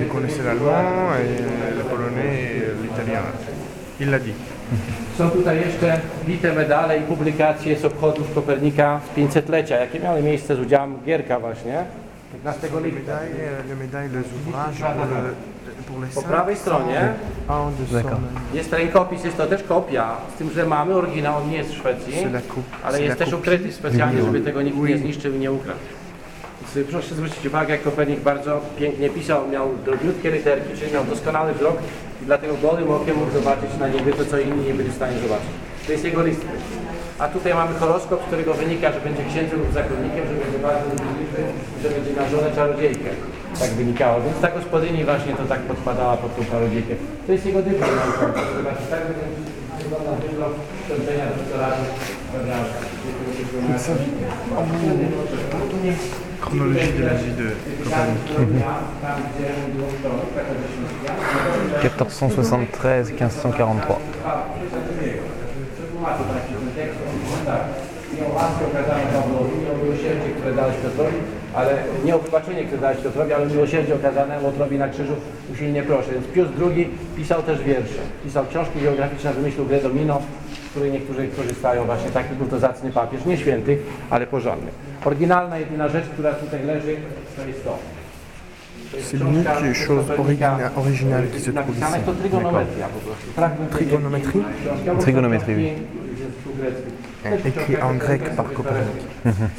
Il 0.00 0.08
connaissait 0.08 0.42
l'allemand 0.42 0.82
le 1.78 1.84
polonais 1.84 2.34
et 2.56 2.82
l'italien. 2.82 3.22
Są 5.18 5.30
tutaj 5.30 5.56
jeszcze 5.56 6.00
bite 6.26 6.52
medale 6.52 6.98
i 6.98 7.02
publikacje 7.02 7.76
z 7.76 7.84
obchodów 7.84 8.34
Kopernika 8.34 9.00
z 9.14 9.18
500-lecia, 9.18 9.76
jakie 9.80 10.00
miały 10.00 10.22
miejsce 10.22 10.56
z 10.56 10.60
udziałem 10.60 10.98
Gierka 11.04 11.40
właśnie. 11.40 11.84
15 12.32 12.68
Les 12.74 12.84
lipca. 12.84 13.12
les 16.00 16.14
Po 16.14 16.22
prawej 16.22 16.56
stronie 16.56 17.12
jest 18.54 18.72
rękopis, 18.72 19.24
jest 19.24 19.36
to 19.36 19.46
też 19.46 19.62
kopia, 19.62 20.16
z 20.34 20.38
tym, 20.38 20.50
że 20.50 20.66
mamy 20.66 20.94
oryginał, 20.94 21.36
on 21.42 21.50
nie 21.50 21.56
jest 21.56 21.70
z 21.70 21.72
Szwecji, 21.72 22.12
ale 22.84 23.02
jest 23.02 23.18
też 23.18 23.32
ukryty 23.32 23.72
specjalnie, 23.72 24.22
żeby 24.22 24.40
tego 24.40 24.62
nikt 24.62 24.76
nie 24.78 24.98
zniszczył 24.98 25.34
i 25.34 25.38
nie 25.38 25.52
ukradł. 25.52 25.78
Więc 26.74 26.88
proszę 26.88 27.14
zwrócić 27.14 27.46
uwagę, 27.46 27.72
jak 27.72 27.82
Kopernik 27.82 28.20
bardzo 28.20 28.60
pięknie 28.78 29.10
pisał, 29.10 29.48
miał 29.48 29.68
drobniutkie 29.84 30.30
literki, 30.30 30.78
czyli 30.78 30.92
miał 30.92 31.04
doskonały 31.04 31.52
wzrok 31.52 31.76
i 32.22 32.24
dlatego 32.24 32.54
gołym 32.62 32.90
okiem 32.90 33.16
mógł 33.16 33.32
zobaczyć 33.32 33.70
na 33.80 33.88
niebie 33.88 34.12
to, 34.12 34.24
co 34.24 34.38
inni 34.38 34.66
nie 34.66 34.74
byli 34.74 34.90
w 34.90 34.94
stanie 34.94 35.18
zobaczyć. 35.18 35.52
To 35.86 35.92
jest 35.92 36.04
jego 36.04 36.22
list. 36.22 36.44
A 37.18 37.28
tutaj 37.28 37.54
mamy 37.54 37.74
horoskop, 37.74 38.22
z 38.22 38.26
którego 38.26 38.54
wynika, 38.54 38.92
że 38.92 39.00
będzie 39.00 39.24
księdzem 39.24 39.58
lub 39.60 39.72
zakonnikiem, 39.72 40.24
że 40.28 40.34
będzie 40.42 40.58
bardzo 40.58 40.88
liczby, 40.90 41.42
że 41.82 41.88
będzie 41.94 42.12
na 42.20 42.28
żonę 42.28 42.48
czarodziejkę. 42.54 43.10
Tak 43.60 43.70
wynikało. 43.70 44.20
Więc 44.20 44.40
ta 44.40 44.50
gospodyni 44.50 45.04
właśnie 45.04 45.32
to 45.34 45.44
tak 45.44 45.60
podpadała 45.60 46.16
pod 46.16 46.36
tą 46.36 46.44
czarodziejkę. 46.44 46.94
To 47.26 47.32
jest 47.32 47.46
jego 47.46 47.62
dyplom 47.62 47.90
tak 48.90 49.02
będzie 49.06 49.26
wyglądał 49.82 50.14
dyplom 50.22 50.52
doktoratu. 51.38 51.84
Chronologie 56.40 56.92
de 56.98 57.02
la 57.04 57.14
vie 57.14 57.32
de 57.38 57.48
Copernic. 57.84 58.62
1473-1543. 61.88 63.94
Miał 68.20 68.34
łaskę 68.34 68.66
okazaną 68.66 69.00
Pawłowi, 69.12 69.52
miał 69.66 69.76
miłosierdzie, 69.84 70.30
które 70.40 70.54
ale 71.54 71.74
nie 72.04 72.16
o 72.16 72.18
wybaczenie, 72.18 72.64
które 72.64 72.80
dałeś 72.80 72.98
Piotrowi, 72.98 73.32
ale 73.32 73.46
miłosierdzie 73.46 73.94
okazane 73.94 74.42
Łotrowi 74.42 74.78
na 74.78 74.88
krzyżu 74.88 75.12
usilnie 75.52 75.82
proszę. 75.82 76.12
Więc 76.12 76.26
Pius 76.26 76.48
II 76.60 76.90
pisał 77.16 77.42
też 77.42 77.62
wiersze. 77.62 77.98
Pisał 78.24 78.46
książki 78.46 78.80
geograficzne, 78.80 79.32
wymyślił 79.32 79.66
grę 79.66 79.80
domino, 79.80 80.22
z 80.66 80.70
której 80.70 80.92
niektórzy 80.92 81.28
korzystają 81.28 81.84
właśnie. 81.84 82.10
Taki 82.10 82.34
był 82.34 82.46
to 82.46 82.58
zacny 82.58 82.92
papież, 82.92 83.24
nie 83.24 83.36
święty, 83.36 83.78
ale 84.10 84.26
porządny. 84.26 84.70
Oryginalna 85.04 85.58
jedyna 85.58 85.88
rzecz, 85.88 86.04
która 86.04 86.32
tutaj 86.32 86.64
leży, 86.64 86.96
to 87.36 87.46
jest 87.46 87.64
to. 87.64 87.78
C'est 89.00 89.16
l'unique 89.18 89.74
chose 89.74 90.04
origina- 90.18 90.70
originale 90.76 91.28
qui 91.30 91.40
se 91.40 91.50
trouve 91.50 91.76
ici. 91.76 91.80
książki, 94.20 95.00
Trigonometrie, 95.00 95.56
oui. 95.56 95.72
Écrit 97.44 97.76
en 97.82 97.94
grec 97.98 98.22
par 98.36 98.52
Copernic. 98.52 99.02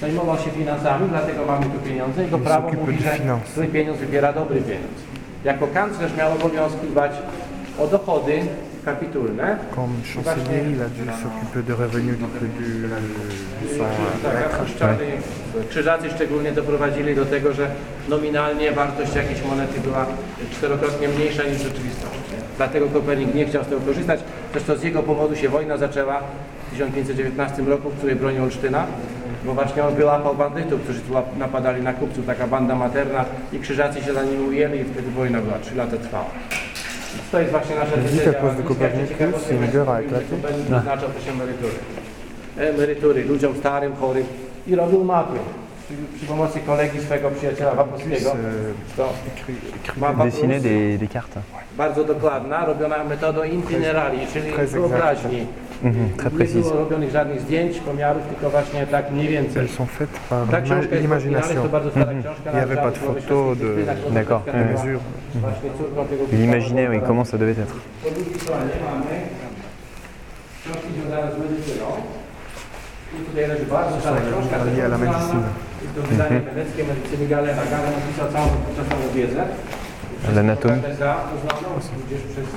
Zajmował 0.01 0.37
się 0.37 0.49
finansami, 0.51 1.09
dlatego 1.09 1.45
mamy 1.45 1.65
tu 1.65 1.79
pieniądze. 1.89 2.23
Jego 2.23 2.37
Il 2.37 2.43
prawo 2.43 2.67
s'occupe 2.69 2.81
mówi, 2.81 2.97
de 2.97 3.03
że 3.03 3.09
finances. 3.17 3.55
zły 3.55 3.67
pieniądz 3.67 3.99
wybiera 3.99 4.33
dobry 4.33 4.61
pieniądz. 4.61 5.01
Jako 5.45 5.67
kanclerz 5.67 6.15
miał 6.17 6.33
obowiązki 6.33 6.87
dbać 6.87 7.11
o 7.79 7.87
dochody 7.87 8.39
Comme 9.75 9.95
chancelier, 10.13 10.63
il 10.73 10.81
a 10.81 10.89
dû 10.89 11.03
s'occuper 11.21 11.61
de 11.67 11.73
revenus 11.73 12.17
du, 12.17 12.25
du, 12.57 12.81
de 13.63 13.77
son 13.77 13.83
Tak, 14.23 14.33
maître. 14.33 14.59
Auszczany, 14.61 15.05
Krzyżacy 15.69 16.09
szczególnie 16.09 16.51
doprowadzili 16.51 17.15
do 17.15 17.25
tego, 17.25 17.53
że 17.53 17.67
nominalnie 18.09 18.71
wartość 18.71 19.15
jakiejś 19.15 19.43
monety 19.43 19.79
była 19.79 20.05
czterokrotnie 20.51 21.07
mniejsza 21.07 21.43
niż 21.43 21.57
w 21.57 21.63
rzeczywistości. 21.63 22.19
Dlatego 22.57 22.87
Kopernik 22.87 23.35
nie 23.35 23.45
chciał 23.45 23.63
z 23.63 23.67
tego 23.67 23.81
korzystać. 23.81 24.19
Zresztą 24.51 24.75
z 24.75 24.83
jego 24.83 25.03
powodu 25.03 25.35
się 25.35 25.49
wojna 25.49 25.77
zaczęła 25.77 26.19
w 26.67 26.71
1519 26.71 27.61
roku, 27.61 27.89
w 27.89 27.97
której 27.97 28.15
bronił 28.15 28.43
Olsztyna, 28.43 28.85
bo 29.45 29.53
właśnie 29.53 29.83
on 29.83 29.95
wyłapał 29.95 30.35
bandytów, 30.35 30.81
którzy 30.81 30.99
napadali 31.37 31.81
na 31.83 31.93
kupców, 31.93 32.25
taka 32.25 32.47
banda 32.47 32.75
materna 32.75 33.25
i 33.53 33.59
krzyżacy 33.59 34.01
się 34.01 34.13
za 34.13 34.23
nimi 34.23 34.47
ujęli 34.47 34.79
i 34.79 34.83
wtedy 34.83 35.11
wojna 35.11 35.41
była, 35.41 35.59
trzy 35.59 35.75
lata 35.75 35.97
trwała. 35.97 36.25
To 37.31 37.39
jest 37.39 37.51
właśnie 37.51 37.75
nasza 37.75 37.97
decyzja. 37.97 38.33
po 38.33 38.39
prostu 38.39 38.63
Kopernikus, 38.63 39.09
Ciekawostka, 39.09 39.49
Singer, 39.49 39.71
że 39.71 39.81
Eklaty. 39.81 40.25
Kopernik 40.31 40.61
wyznaczał 40.67 41.09
też 41.09 41.27
emerytury 41.27 41.73
emerytury 42.57 43.25
ludziom 43.25 43.55
starym, 43.57 43.95
chorym 43.95 44.25
i 44.67 44.75
robił 44.75 45.03
mapy. 45.03 45.39
Przy 46.15 46.25
pomocy 46.25 46.59
kolegi 46.59 46.99
swego 46.99 47.31
przyjaciela 47.31 47.75
Wapowskiego. 47.75 48.29
Euh, 48.31 48.73
To 48.97 49.09
mapa 49.97 50.23
Dessiner 50.25 50.61
des, 50.61 50.99
des 50.99 51.09
cartes. 51.09 51.43
bardzo 51.77 52.03
dokładna, 52.03 52.65
robiona 52.65 53.03
metodą 53.03 53.43
itineralii, 53.43 54.27
czyli 54.33 54.51
wyobraźni. 54.67 55.47
Mhm, 55.83 56.09
très 56.17 56.31
Nie 56.31 56.37
précise. 56.37 56.59
było 56.69 56.79
robionych 56.79 57.11
żadnych 57.11 57.41
zdjęć, 57.41 57.79
pomiarów, 57.79 58.23
tylko 58.29 58.49
właśnie 58.49 58.87
tak 58.87 59.11
mniej 59.11 59.27
więcej. 59.27 59.59
elles 59.61 59.71
sont 59.77 59.89
faites 59.91 60.19
par 60.29 60.47
Ta 60.47 60.51
ma- 60.51 60.61
książka 60.61 60.75
jest 60.75 60.91
oryginalna, 60.93 61.15
jest 61.15 61.25
l'imagination. 61.25 61.63
to 61.63 61.69
bardzo 61.69 61.89
stara 61.91 62.11
książka. 62.21 62.49
Il 62.51 62.55
n'y 62.57 62.63
avait 62.69 62.81
pas 62.85 62.91
de 62.93 62.99
photo, 63.07 63.55
de, 63.55 63.69
D'accord. 64.17 64.43
de 64.45 64.63
mesure. 64.73 64.99
Właśnie 65.35 65.69
córką 65.77 66.05
tego 66.11 66.23
Il 66.33 66.39
imaginait 66.49 66.87
oui, 66.91 66.99
comment 67.07 67.25
ça 67.31 67.37
devait 67.41 67.59
être. 67.65 67.75
Po 68.03 68.09
drugiej 68.15 68.35
stronie 68.43 68.75
mamy 68.89 69.15
książki 70.61 70.89
związane 70.95 71.27
z 71.35 71.37
medycyną. 71.43 71.87
I 73.15 73.25
tutaj 73.27 73.47
leży 73.51 73.65
bardzo 73.77 73.95
stara 74.01 74.19
książka. 74.29 74.55
liées 74.75 74.85
à 74.87 74.89
la 74.93 74.97
médecine. 75.05 75.43
Jest 75.83 75.93
to 75.95 76.01
wydanie 76.09 76.39
weneckie 76.49 76.81
medycyny 76.91 77.23
Galena. 77.33 77.63
Galen 77.71 77.93
napisał 77.99 78.27
całą 78.35 78.47
dotychczasową 78.55 79.03
wiedzę. 79.19 79.41
L'anatomie. 80.35 80.75
Hipokratesa, 80.75 81.11
uznaną 81.35 81.69
tudzież 82.01 82.21
przez 82.31 82.47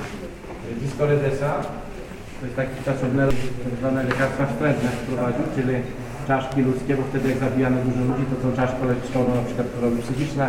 Discoredesa. 0.82 1.50
To 2.38 2.42
jest 2.46 2.56
taki 2.62 2.76
czasowne, 2.88 3.22
tak 3.64 3.74
zwane 3.80 4.00
lekarstwa 4.10 4.44
wstrętne 4.46 4.88
wprowadził, 4.90 5.44
czyli 5.54 5.74
czaszki 6.28 6.58
ludzkie, 6.68 6.92
bo 6.98 7.02
wtedy 7.10 7.26
jak 7.32 7.38
zabijano 7.46 7.76
dużo 7.86 8.02
ludzi, 8.10 8.24
to 8.30 8.36
tą 8.42 8.48
czaszkę 8.60 8.82
leczono 8.92 9.30
na 9.40 9.44
przykład 9.48 9.66
choroby 9.74 9.98
psychiczne, 10.04 10.44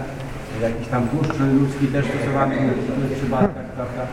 jakiś 0.67 0.87
tam 0.93 1.01
tłuszcz 1.11 1.37
ludzki 1.61 1.85
też 1.95 2.03
stosowany 2.11 2.55
w 3.11 3.15
przypadkach, 3.19 3.67
prawda? 3.77 4.03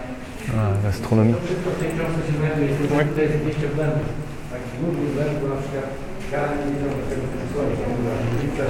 Ah, 0.59 0.75
L'astronomie. 0.85 1.35
Wszystko 1.49 1.69
w 1.77 1.79
tej 1.83 1.91
książce 1.95 2.21
się 2.29 2.35
znajduje, 2.41 2.67
jest 2.71 3.15
to 3.17 3.21
jest 3.27 3.37
200 3.45 3.67
błędów. 3.77 4.07
Tak, 4.51 4.61
z 4.71 4.75
nurtu 4.83 5.03
błędów 5.15 5.45
na 5.55 5.59
przykład. 5.63 5.89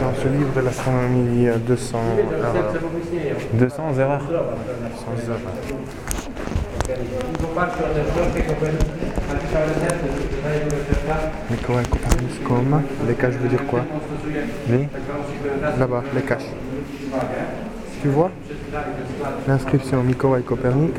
Dans 0.00 0.14
ce 0.22 0.28
livre 0.28 0.52
de 0.52 0.60
l'astronomie, 0.60 1.24
il 1.34 1.42
y 1.42 1.48
a 1.48 1.58
200 1.58 1.96
Nie 1.96 2.16
wiedział, 2.16 2.30
że 2.30 2.36
erreurs. 2.36 2.52
serce 2.52 2.78
w 2.78 2.84
ogóle 2.84 3.00
istnieje. 3.04 3.34
200 3.52 3.82
erreurs. 3.82 4.24
Sans 5.04 5.20
erreurs. 5.24 6.23
I 6.84 7.38
w 7.38 7.44
oparciu 7.44 7.78
o 7.84 7.88
tę 7.94 8.00
książkę 8.14 8.40
Kopernik 8.54 8.84
napisał 9.32 9.62
receptę, 9.68 10.06
że 10.32 10.42
daje 10.48 10.60
do 10.60 10.76
recepta. 10.76 11.16
Mikołaj 11.50 11.84
Copernicum, 11.84 12.82
les 13.08 13.16
caches 13.16 13.36
veut 13.36 13.50
dire 13.50 13.64
quoi 13.70 13.80
On 13.80 14.00
stosuje 14.08 14.42
Oui. 14.70 14.88
tak 14.92 15.02
zwaną 15.02 15.22
sekweryzację 15.30 15.78
Là-bas, 15.80 16.02
les 16.14 16.24
caches. 16.28 16.48
uwagę. 17.08 17.40
Tu 18.02 18.10
vois 18.10 18.30
Przeczytali 18.44 18.90
ten 18.96 19.06
skład 19.16 19.34
L'inscription 19.48 20.04
Mikołaj 20.06 20.42
Copernic, 20.42 20.94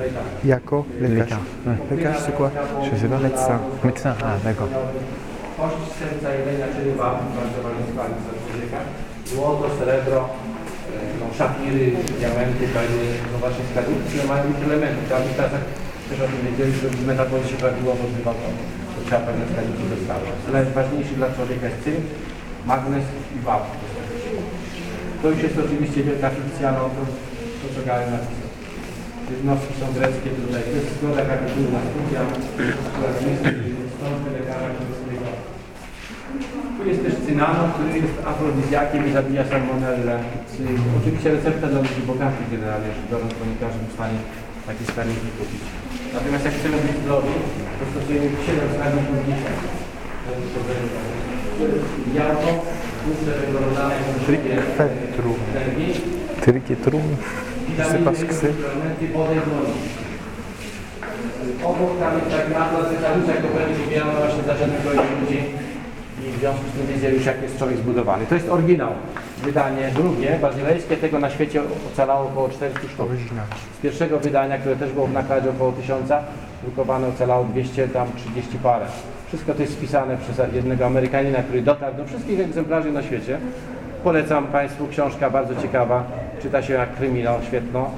Jako, 0.46 0.86
les 1.01 1.10
Les 1.10 1.18
caches. 1.20 1.30
caches, 1.30 1.65
ouais. 1.68 1.77
Les 1.98 2.04
caches, 2.04 2.22
c'est 2.25 2.36
quoi 2.39 2.50
Je 2.84 2.98
sais 3.01 3.10
pas. 3.13 3.20
Médecin. 3.27 3.58
Médecin, 3.84 4.13
ah 4.24 4.38
d'accord. 4.44 4.70
kość 5.58 5.75
serca 6.00 6.30
jelenia, 6.38 6.65
czyli 6.75 6.92
wapń, 7.01 7.25
bardzo 7.39 7.58
ważny 7.65 7.84
składnik 7.92 8.20
dla 8.25 8.34
człowieka. 8.48 8.77
Złoto, 9.25 9.65
srebro, 9.80 10.18
e, 10.18 10.22
no, 10.22 10.30
szafiry, 11.38 11.86
diamenty, 12.20 12.63
perły, 12.75 13.06
to 13.32 13.36
właśnie 13.44 13.63
składniki, 13.70 14.04
które 14.10 14.24
mają 14.32 14.44
ich 14.54 14.62
elementy. 14.68 15.01
W 15.06 15.12
tamtych 15.13 15.36
czasach 15.42 15.63
też 16.08 16.18
o 16.25 16.27
tym 16.32 16.42
wiedzieli, 16.48 16.74
że 16.82 16.88
metabolizm 17.12 17.50
się 17.51 17.60
prawidłowo 17.63 18.01
odbywał, 18.08 18.36
to, 18.42 18.48
to 18.94 19.00
trzeba 19.06 19.22
pewne 19.27 19.46
składniki 19.51 19.84
dostawać. 19.96 20.36
Ale 20.48 20.58
ważniejszy 20.80 21.13
dla 21.20 21.30
człowieka 21.36 21.65
jest 21.70 21.84
cynk, 21.86 22.04
magnez 22.72 23.06
i 23.36 23.38
wapń. 23.48 23.72
To 25.22 25.25
już 25.32 25.39
jest 25.46 25.58
oczywiście 25.65 26.00
wielka 26.10 26.30
fikcja, 26.38 26.68
no 26.77 26.84
to, 26.96 27.01
to 27.60 27.65
co 27.74 27.82
Galen 27.88 28.12
napisał. 28.15 28.50
Jednostki 29.32 29.74
są 29.82 29.88
greckie 29.98 30.30
tutaj. 30.39 30.62
To 30.70 30.75
jest 30.80 30.92
zgoda 30.96 31.22
kapitułna 31.32 31.80
studia, 31.89 32.22
która 32.94 33.10
jest 33.27 33.42
stąd 33.96 34.22
lekarza 34.38 34.70
greckiego. 34.75 35.05
Tu 36.86 36.92
jest 36.92 37.04
też 37.04 37.15
cynanon, 37.27 37.68
który 37.75 37.89
jest 38.06 38.18
afrodyzjakiem 38.32 39.01
i 39.08 39.12
zabija 39.18 39.44
salmonellę. 39.51 40.15
Oczywiście 41.00 41.27
recepta 41.36 41.68
dla 41.68 41.80
ludzi 41.80 42.01
bogatych 42.13 42.48
generalnie, 42.56 42.89
że 42.96 43.01
biorąc, 43.12 43.32
bo 43.38 43.44
nie 43.50 43.58
każdy 43.63 43.84
w 43.89 43.94
stanie 43.98 44.20
taki 44.68 44.84
składnik 44.89 45.20
kupić. 45.38 45.63
Natomiast 46.13 46.46
jak 46.46 46.56
chcemy 46.58 46.77
być 46.86 46.96
zdrowi, 47.01 47.34
to 47.77 47.84
stosujemy 47.92 48.27
7 48.46 48.70
składników 48.75 49.18
dzisiaj. 49.27 49.56
Trik 56.46 56.72
et 56.72 56.82
trou. 56.86 57.01
sais 57.92 58.04
pas 58.06 58.13
ce 58.20 58.25
que 58.25 58.36
c'est. 58.42 58.56
Obok 61.63 61.92
tam 62.00 62.13
jest 62.20 62.30
taki 62.38 62.54
atlas 62.63 62.86
detaliczny, 62.92 63.34
jak 63.34 63.42
Kopernik 63.42 63.77
wybierano 63.77 64.12
właśnie 64.20 64.44
dla 64.44 64.56
żadnego 64.58 64.89
ludzi 65.22 65.39
i 66.27 66.32
w 66.32 66.39
związku 66.39 66.65
z 66.70 66.72
tym 66.72 66.88
wizja 66.96 67.10
już 67.10 67.25
jak 67.25 67.41
jest 67.41 67.58
człowiek 67.58 67.77
zbudowany. 67.77 68.25
To 68.25 68.36
jest 68.36 68.50
oryginał. 68.50 68.91
Wydanie 69.44 69.91
drugie, 69.96 70.39
bazylejskie, 70.41 70.98
tego 70.98 71.20
na 71.20 71.29
świecie 71.29 71.62
ocalało 71.94 72.25
około 72.25 72.50
400 72.50 72.79
sztuk. 72.79 73.10
Z 73.79 73.82
pierwszego 73.82 74.20
wydania, 74.20 74.58
które 74.58 74.75
też 74.75 74.91
było 74.91 75.08
w 75.08 75.13
nakładzie 75.13 75.50
około 75.50 75.72
1000, 75.72 76.10
drukowane 76.63 77.08
ocalało 77.08 77.46
200, 77.46 77.88
tam 77.88 78.08
30 78.15 78.58
parę. 78.58 78.86
Wszystko 79.27 79.53
to 79.53 79.62
jest 79.62 79.74
spisane 79.74 80.17
przez 80.17 80.53
jednego 80.53 80.86
Amerykanina, 80.86 81.44
który 81.44 81.62
dotarł 81.62 81.98
do 81.98 82.05
wszystkich 82.05 82.39
egzemplarzy 82.39 82.91
na 82.91 83.03
świecie. 83.03 83.38
Polecam 84.03 84.48
Państwu, 84.48 84.88
książka 84.88 85.29
bardzo 85.29 85.62
ciekawa, 85.62 86.03
czyta 86.41 86.62
się 86.62 86.74
jak 86.74 86.96
kryminał, 86.96 87.39
świetno. 87.48 87.91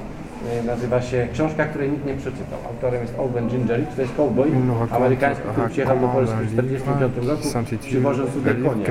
Y, 0.60 0.62
Nazywa 0.62 1.02
się 1.02 1.28
książka, 1.32 1.64
której 1.64 1.90
nikt 1.90 2.06
nie 2.06 2.14
przeczytał. 2.14 2.58
Autorem 2.68 3.02
jest 3.02 3.14
Owen 3.18 3.48
Gingerich, 3.48 3.88
to 3.96 4.02
jest 4.02 4.14
cowboy 4.16 4.50
raconte 4.50 4.94
amerykański, 4.96 5.44
który 5.52 5.68
przyjechał 5.68 5.98
do 6.00 6.08
Polski 6.08 6.36
w 6.36 6.58
raconte 6.58 7.06
un 7.06 7.12
1945 7.12 7.12
livre 7.12 7.28
roku, 7.30 7.78
przywożąc 7.80 8.30
tutaj 8.30 8.54
konie 8.54 8.84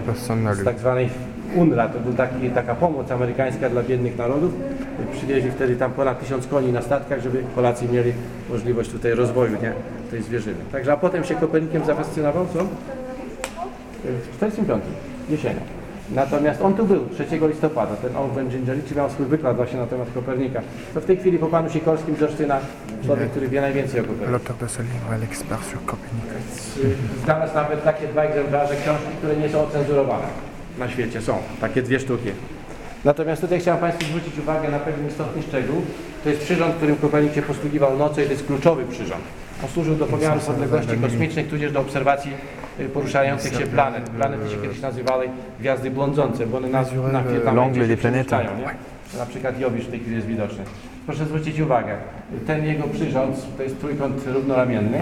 z 0.56 0.64
tak 0.64 0.80
zwanej 0.80 1.10
UNRWA, 1.56 1.90
to 1.90 2.00
był 2.00 2.14
taki, 2.14 2.50
taka 2.50 2.76
pomoc 2.76 3.12
amerykańska 3.12 3.70
dla 3.70 3.84
biednych 3.84 4.18
narodów. 4.18 4.54
Przywieźli 5.12 5.52
wtedy 5.52 5.76
tam 5.76 5.92
ponad 5.92 6.20
tysiąc 6.20 6.48
koni 6.48 6.72
na 6.72 6.82
statkach, 6.82 7.22
żeby 7.22 7.44
Polacy 7.56 7.86
mieli 7.88 8.14
możliwość 8.50 8.92
tutaj 8.92 9.12
rozwoju 9.12 9.52
nie, 9.62 9.74
tej 10.12 10.22
zwierzyny. 10.22 10.58
Także, 10.72 10.94
a 10.94 10.98
potem 10.98 11.24
się 11.24 11.36
Kopernikiem 11.36 11.86
zafascynował, 11.86 12.46
co? 12.54 12.60
W 14.04 14.38
45 14.38 14.84
jesienią. 15.30 15.77
Natomiast 16.12 16.62
on 16.62 16.74
tu 16.74 16.86
był 16.86 17.10
3 17.10 17.26
listopada, 17.48 17.96
ten 17.96 18.16
Owen 18.16 18.50
Gingerich 18.50 18.96
miał 18.96 19.10
swój 19.10 19.26
wykład 19.26 19.56
właśnie 19.56 19.80
na 19.80 19.88
temat 19.88 20.08
Kopernika. 20.14 20.62
To 20.94 21.02
w 21.02 21.06
tej 21.06 21.18
chwili 21.18 21.40
po 21.40 21.48
panu 21.48 21.70
Sikorskim 21.70 22.16
z 22.16 22.24
Olsztyna 22.24 22.60
człowiek, 23.06 23.30
który 23.30 23.48
wie 23.50 23.62
najwięcej 23.62 24.00
o 24.00 24.04
Koperniku. 24.04 24.32
Znalazł 27.24 27.56
nawet 27.56 27.84
takie 27.84 28.08
dwa 28.08 28.24
egzemplarze 28.24 28.76
książki, 28.76 29.08
które 29.18 29.36
nie 29.36 29.50
są 29.50 29.62
ocenzurowane 29.62 30.26
na 30.80 30.90
świecie. 30.90 31.22
Są 31.22 31.38
takie 31.62 31.82
dwie 31.82 32.00
sztuki. 32.00 32.30
Natomiast 33.06 33.42
tutaj 33.42 33.60
chciałem 33.60 33.80
Państwu 33.80 34.06
zwrócić 34.06 34.40
uwagę 34.40 34.70
na 34.70 34.80
pewien 34.80 35.08
istotny 35.08 35.42
szczegół. 35.44 35.82
To 36.24 36.30
jest 36.30 36.42
przyrząd, 36.42 36.76
którym 36.76 36.96
Kopernik 36.96 37.34
się 37.34 37.42
posługiwał 37.42 37.98
nocą 37.98 38.22
i 38.22 38.26
to 38.26 38.32
jest 38.32 38.46
kluczowy 38.46 38.86
przyrząd. 38.86 39.24
On 39.64 39.70
służył 39.70 39.96
do 39.96 40.06
pomiaru 40.06 40.40
odległości 40.50 40.98
kosmicznych, 40.98 41.48
tudzież 41.48 41.72
do 41.72 41.80
obserwacji 41.80 42.32
y, 42.32 42.67
poruszających 42.94 43.54
się 43.54 43.68
planet. 43.68 44.10
Planety 44.10 44.50
się 44.50 44.58
kiedyś 44.58 44.82
nazywały 44.82 45.30
gwiazdy 45.60 45.92
blądzące, 45.92 46.48
bo 46.48 46.58
one 46.58 46.70
na, 46.70 46.82
na 46.82 47.52
L'angle 47.52 47.88
des 47.88 48.00
planètes. 48.00 48.32
nie? 48.60 49.20
Na 49.20 49.26
przykład 49.26 49.60
Jowisz 49.60 49.86
w 49.86 49.90
tej 49.90 50.00
chwili 50.00 50.16
jest 50.16 50.28
widoczny. 50.28 50.64
Proszę 51.06 51.26
zwrócić 51.26 51.60
uwagę, 51.60 51.96
ten 52.48 52.66
jego 52.66 52.84
przyrząd 52.84 53.58
to 53.58 53.64
jest 53.64 53.80
trójkąt 53.80 54.28
równoramienny. 54.34 55.02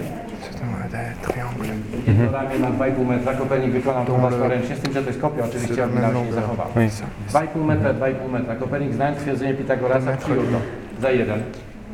Triangles. 1.22 1.70
Jedno 2.08 2.32
ramię 2.32 2.60
na 2.60 2.70
2,5 2.70 3.05
metra, 3.05 3.34
Kopernik 3.34 3.72
wykonał 3.72 4.05
to 4.05 4.15
własnoręcznie, 4.15 4.75
z 4.75 4.79
tym, 4.79 4.94
że 4.94 5.01
to 5.01 5.08
jest 5.08 5.22
kopia 5.22 5.46
oczywiście 5.46 5.84
oryginalnie 5.84 6.22
nie 6.22 6.34
zachował. 6.34 6.67
Oui. 6.75 6.89
2,5 7.29 7.65
metra, 7.65 7.94
2,5 7.94 8.32
metra. 8.32 8.55
Kopernik 8.55 8.94
znając 8.94 9.20
twierdzenie 9.20 9.53
Pitagorasa 9.53 10.17
przyjął 10.17 10.44
to 10.44 11.01
za 11.01 11.12
jeden 11.12 11.44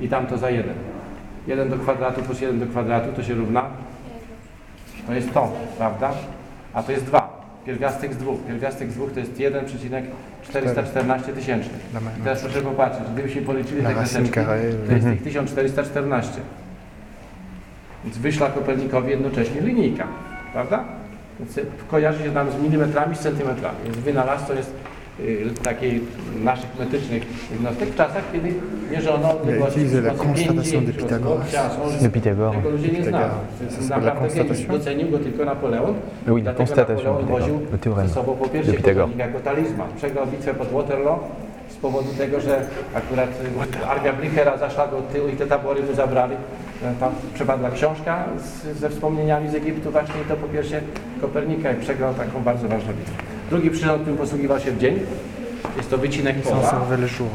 i 0.02 0.10
tamto 0.10 0.38
za 0.38 0.50
jeden. 0.50 0.76
1 1.48 1.70
do 1.70 1.78
kwadratu 1.78 2.22
plus 2.22 2.42
1 2.42 2.60
do 2.60 2.66
kwadratu 2.66 3.12
to 3.16 3.24
się 3.24 3.34
równa. 3.34 3.64
To 5.08 5.13
jest 5.13 5.34
to, 5.34 5.51
prawda? 5.77 6.12
A 6.74 6.84
to 6.84 6.91
jest 6.91 7.05
2. 7.05 7.41
Pierwiastek 7.65 8.13
z 8.13 8.17
dwóch. 8.17 8.39
Pierwiastek 8.48 8.91
z 8.91 8.93
dwóch 8.96 9.12
to 9.12 9.20
jest 9.20 9.39
1,414 9.39 11.34
tysięcznych. 11.34 11.79
I 12.20 12.22
teraz 12.22 12.41
proszę 12.41 12.62
popatrzeć, 12.62 13.03
gdybyśmy 13.13 13.41
policzyli 13.41 13.84
te 13.84 13.93
kreseczki, 13.93 14.39
to 14.88 14.93
jest 14.93 15.08
ich 15.08 15.23
1414. 15.23 16.32
Więc 18.04 18.17
wyszła 18.17 18.49
Kopernikowi 18.49 19.10
jednocześnie 19.10 19.62
linijka, 19.62 20.08
prawda? 20.54 20.84
Więc 21.39 21.60
kojarzy 21.88 22.23
się 22.23 22.32
nam 22.32 22.52
z 22.52 22.56
milimetrami, 22.62 23.15
z 23.15 23.19
centymetrami. 23.19 23.78
Więc 23.86 23.97
wynalazcą 23.97 24.54
jest 24.54 24.73
takiej 25.63 26.02
naszych 26.43 26.80
metrycznych 26.80 27.24
jednostek 27.52 27.89
w 27.89 27.95
czasach, 27.95 28.24
kiedy 28.32 28.54
mierzono 28.91 29.32
odległości 29.32 29.80
w 29.80 29.89
sposób 29.89 30.28
constatation 30.28 30.86
de 30.86 30.93
pięć, 30.93 31.04
Pythagore. 31.04 31.43
De 32.02 33.10
la 33.10 33.30
naprawdę? 33.89 34.43
Docenił 34.69 35.10
go 35.10 35.19
tylko 35.19 35.45
Napoleon. 35.45 35.93
Oui, 36.28 36.41
la 36.41 36.43
Dlatego 36.43 36.58
constatation 36.58 37.21
Napoleon 37.21 37.60
de 37.60 37.78
Pythagore, 37.78 37.95
woził 37.95 38.08
ze 38.08 38.13
sobą 38.13 38.36
po 38.36 38.45
de 38.45 38.52
pierwsze 38.52 38.74
jako 39.17 39.39
talizman. 39.39 39.88
Przegrał 39.97 40.28
bitwę 40.28 40.54
pod 40.54 40.67
Waterloo 40.67 41.19
z 41.69 41.76
powodu 41.76 42.10
tego, 42.17 42.41
że 42.41 42.65
akurat 42.93 43.30
y, 43.82 43.86
armia 43.86 44.13
Blichera 44.13 44.58
zaszła 44.58 44.88
do 44.88 45.02
tyłu 45.02 45.28
i 45.28 45.36
te 45.36 45.47
tabory 45.47 45.84
mu 45.84 45.93
zabrali. 45.93 46.36
E, 46.84 46.93
Tam 47.00 47.12
przepadła 47.34 47.69
książka 47.69 48.26
z, 48.38 48.78
ze 48.78 48.89
wspomnieniami 48.89 49.50
z 49.50 49.56
Egiptu 49.56 49.91
właśnie 49.91 50.21
i 50.21 50.26
to 50.26 50.36
po 50.36 50.47
pierwsze 50.47 50.82
Kopernika 51.21 51.71
i 51.71 51.76
przegrał 51.76 52.13
taką 52.13 52.43
bardzo 52.43 52.67
ważną 52.67 52.93
bitwę. 52.93 53.31
Drugi 53.52 53.70
przyrząd, 53.72 54.02
którym 54.02 54.18
posługiwał 54.18 54.60
się 54.60 54.72
w 54.72 54.78
dzień, 54.80 55.00
jest 55.78 55.90
to 55.90 55.98
wycinek 55.98 56.36
pola. 56.42 56.72
jour. 57.18 57.30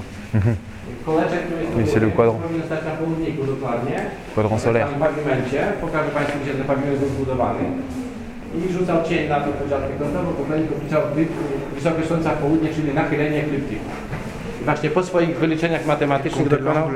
Koleżek, 1.06 1.40
który 1.46 1.60
jest 1.62 1.94
Oui, 2.36 2.42
powinien 2.42 2.66
stać 2.66 2.84
na 2.84 2.90
południku 2.90 3.44
dokładnie. 3.54 3.96
Quadrant 4.34 4.62
solaire. 4.62 4.88
Na 4.98 5.06
pawimencie. 5.06 5.60
Pokażę 5.80 6.10
Państwu, 6.10 6.38
gdzie 6.42 6.52
ten 6.54 6.64
pawiment 6.64 6.98
był 6.98 7.08
zbudowany. 7.08 7.64
I 8.58 8.72
rzucał 8.72 8.96
cień 9.08 9.28
na 9.28 9.40
tą 9.40 9.52
podziałkę 9.52 9.86
kątową. 9.98 10.28
Kopernik 10.32 10.72
opisał 10.72 11.02
wy- 11.14 11.26
wysokość 11.74 12.08
Słońca 12.08 12.30
w 12.30 12.38
południe, 12.38 12.68
czyli 12.74 12.94
nachylenie 12.94 13.38
ekliptyku. 13.44 13.84
I 14.62 14.64
właśnie 14.64 14.90
po 14.90 15.02
swoich 15.02 15.36
wyliczeniach 15.38 15.86
matematycznych 15.86 16.48
dokonał 16.48 16.88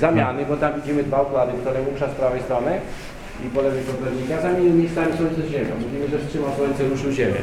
zamiany, 0.00 0.44
bo 0.48 0.56
tam 0.56 0.70
widzimy 0.80 1.02
dwa 1.02 1.22
układy, 1.22 1.52
Ptolemeusza 1.62 2.08
z 2.08 2.14
prawej 2.20 2.40
strony 2.42 2.72
i 3.46 3.48
po 3.54 3.62
lewej 3.62 3.82
Kopernika. 3.84 4.40
Zamienił 4.42 4.74
miejscami 4.74 5.12
Słońce 5.16 5.42
z 5.42 5.50
Ziemią. 5.50 5.74
Mówimy, 5.84 6.08
że 6.08 6.18
wstrzymał 6.18 6.50
Słońce, 6.56 6.84
ruszył 6.88 7.12
Ziemię. 7.12 7.42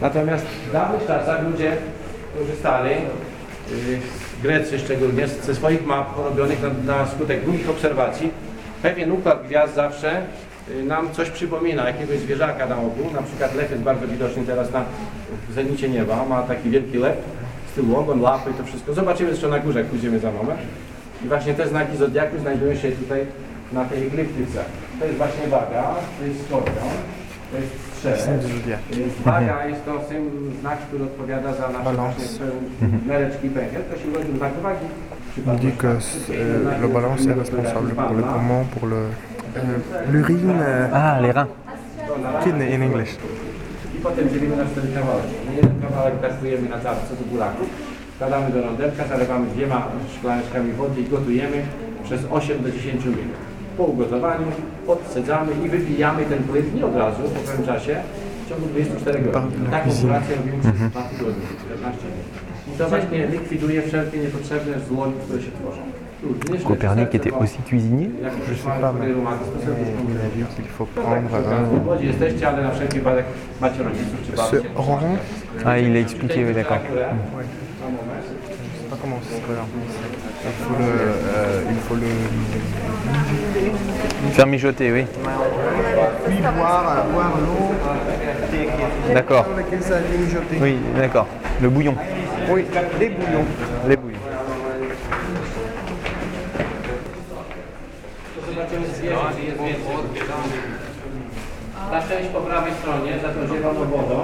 Natomiast 0.00 0.44
w 0.68 0.72
dawnych 0.72 1.06
czasach 1.06 1.44
ludzie 1.50 1.76
korzystali 2.38 2.90
y, 2.90 3.98
Grecy 4.42 4.78
szczególnie, 4.78 5.28
ze 5.28 5.54
swoich 5.54 5.86
map 5.86 6.14
porobionych 6.14 6.58
na, 6.62 6.94
na 6.94 7.06
skutek 7.06 7.44
długich 7.44 7.70
obserwacji, 7.70 8.30
pewien 8.82 9.12
układ 9.12 9.46
gwiazd 9.46 9.74
zawsze 9.74 10.22
y, 10.70 10.82
nam 10.84 11.12
coś 11.12 11.30
przypomina, 11.30 11.86
jakiegoś 11.86 12.18
zwierzaka 12.18 12.66
na 12.66 12.76
oku. 12.76 13.10
Na 13.14 13.22
przykład 13.22 13.54
lew 13.54 13.70
jest 13.70 13.82
bardzo 13.82 14.08
widoczny 14.08 14.44
teraz 14.46 14.72
na 14.72 14.84
zenicie 15.54 15.88
nieba, 15.88 16.24
ma 16.24 16.42
taki 16.42 16.70
wielki 16.70 16.98
lew, 16.98 17.16
z 17.72 17.74
tyłu 17.74 17.96
ogon, 17.96 18.20
lapy, 18.20 18.50
to 18.58 18.64
wszystko. 18.64 18.94
Zobaczymy 18.94 19.30
zresztą 19.30 19.48
na 19.48 19.58
górze, 19.58 19.84
pójdziemy 19.84 20.18
za 20.18 20.32
moment. 20.32 20.60
I 21.24 21.28
właśnie 21.28 21.54
te 21.54 21.68
znaki 21.68 21.96
zodiaku 21.96 22.38
znajdują 22.38 22.76
się 22.76 22.92
tutaj 22.92 23.26
na 23.72 23.84
tej 23.84 24.06
ekliptyce. 24.06 24.64
To 25.00 25.04
jest 25.04 25.16
właśnie 25.16 25.48
waga, 25.48 25.94
to 26.18 26.26
jest 26.26 26.46
skorpion, 26.46 26.88
to 27.50 27.56
jest 27.58 27.72
strzelec. 27.96 28.26
Jest 29.68 29.84
to 29.84 29.92
znak, 30.60 30.78
który 30.78 31.04
odpowiada 31.04 31.54
za 31.54 31.68
nasze. 31.68 31.84
To 31.96 32.20
się. 32.20 32.44
On 35.46 35.56
dit 35.58 35.76
que 35.76 35.86
euh, 35.86 36.80
le 36.82 36.88
balance 36.88 37.26
est 37.26 37.38
responsable 37.38 37.90
pour 37.94 38.14
le 38.16 38.22
poumon, 38.22 38.64
pour 38.74 38.86
le 38.88 38.96
euh, 38.96 40.12
l'urine, 40.12 40.52
euh, 40.60 40.88
Ah, 40.92 41.20
les 41.22 41.30
reins. 41.32 41.48
kidney 42.44 42.74
in 42.74 42.82
English. 42.82 43.10
I 43.96 43.98
potem 44.02 44.28
dzielimy 44.30 44.56
na 44.56 44.64
cztery 44.64 44.88
kawałki. 44.94 45.34
Jeden 45.56 45.80
kawałek 45.82 46.14
testujemy 46.20 46.68
na 46.68 46.80
czapce 46.80 47.16
do 47.16 47.24
buraku. 47.32 47.64
Wkładamy 48.14 48.50
do 48.50 48.62
rondelka, 48.62 49.04
zalewamy 49.08 49.46
dwiema 49.46 49.88
szklaneczkami 50.18 50.72
wody 50.72 51.00
i 51.00 51.04
gotujemy 51.04 51.62
przez 52.04 52.20
8 52.30 52.62
do 52.62 52.70
10 52.70 53.04
minut. 53.04 53.49
Po 53.80 53.86
ugotowaniu 53.86 54.46
odsadzamy 54.86 55.52
i 55.64 55.68
wypijamy 55.68 56.24
ten 56.24 56.42
płyn 56.42 56.74
nie 56.74 56.86
od 56.86 56.96
razu, 56.96 57.22
po 57.22 57.40
pewnym 57.40 57.66
czasie, 57.66 58.02
w 58.46 58.48
ciągu 58.48 58.66
24 58.66 59.18
godzin. 59.22 59.66
Taką 59.70 59.90
operację 59.90 60.36
robimy 60.36 60.58
przez 60.60 60.72
2 60.72 61.02
tygodnie, 61.02 61.46
14 61.64 62.00
dni. 62.00 62.74
I 62.74 62.78
to 62.78 62.88
właśnie 62.88 63.26
likwiduje 63.26 63.82
wszelkie 63.82 64.18
niepotrzebne 64.18 64.80
złoń, 64.88 65.12
które 65.24 65.42
się 65.42 65.50
tworzą. 65.50 65.82
Również 66.22 66.62
Copernic 66.64 67.08
serce 67.12 67.16
était 67.16 67.30
ma- 67.30 67.36
aussi 67.38 67.58
cuisinier 67.68 68.10
jak 68.22 68.32
Je 68.48 68.54
sais 68.54 68.68
mamy 68.68 68.80
pas, 68.80 68.92
chory 68.92 69.06
mais 69.06 69.14
reumatyzm, 69.16 69.50
to 69.52 69.58
sobie 69.60 69.84
il 70.10 70.16
a 70.20 70.22
dit 70.36 70.44
qu'il 70.56 70.64
faut 70.78 70.88
no 70.96 71.02
tak, 71.02 71.04
prendre 71.04 71.28
przy 71.28 71.38
okazji, 71.38 71.66
w 71.66 71.68
un, 71.82 71.86
Łodzi 71.88 72.06
jesteście, 72.06 72.48
ale 72.48 72.62
na 72.62 72.70
wszelki 72.70 72.98
wypadek 72.98 73.24
macie 73.60 73.82
rodziców 73.82 74.18
czy 74.26 74.30
ce 74.32 74.36
babcie. 74.36 74.60
rond, 74.74 75.18
Ah, 75.66 75.78
il 75.78 75.96
a 75.96 76.00
expliqué, 76.00 76.44
oui, 76.46 76.54
d'accord. 76.54 76.78
je 76.82 76.88
sais 76.90 76.96
pas 78.90 78.96
comment 79.02 79.20
ça 79.22 79.28
se 79.36 79.40
fait 79.46 79.60
en 79.64 79.68
français. 79.72 80.08
Il 80.44 80.48
faut 80.64 80.76
le, 80.78 80.84
euh, 81.36 81.72
il 81.74 81.80
faut 81.86 81.96
le 82.04 82.10
Faire 84.32 84.46
mijoter, 84.46 84.92
oui. 84.92 85.04
puis 86.26 86.36
boire, 86.58 87.04
boire 87.12 87.32
l'eau 87.44 87.64
D'accord. 89.14 89.44
Dans 89.50 89.56
lequel 89.56 89.82
ça 89.82 89.94
a 89.96 90.00
été 90.00 90.18
mijoté. 90.18 90.56
Oui, 90.62 90.76
d'accord. 90.96 91.26
Le 91.62 91.68
bouillon. 91.68 91.94
Oui, 92.50 92.64
les 93.00 93.08
bouillons. 93.08 93.44
Les 93.88 93.96
bouillons. 93.96 94.16
To 98.36 98.40
zobaczymy 98.52 98.86
zwierzę, 98.88 99.16
czy 99.36 99.42
jest 99.46 99.49
więcej. 99.64 99.94
Ta 101.90 102.00
część 102.08 102.28
po 102.28 102.40
prawej 102.40 102.72
stronie, 102.80 103.12
za 103.22 103.28
tą 103.28 103.40
zieloną 103.54 103.84
wodą, 103.84 104.16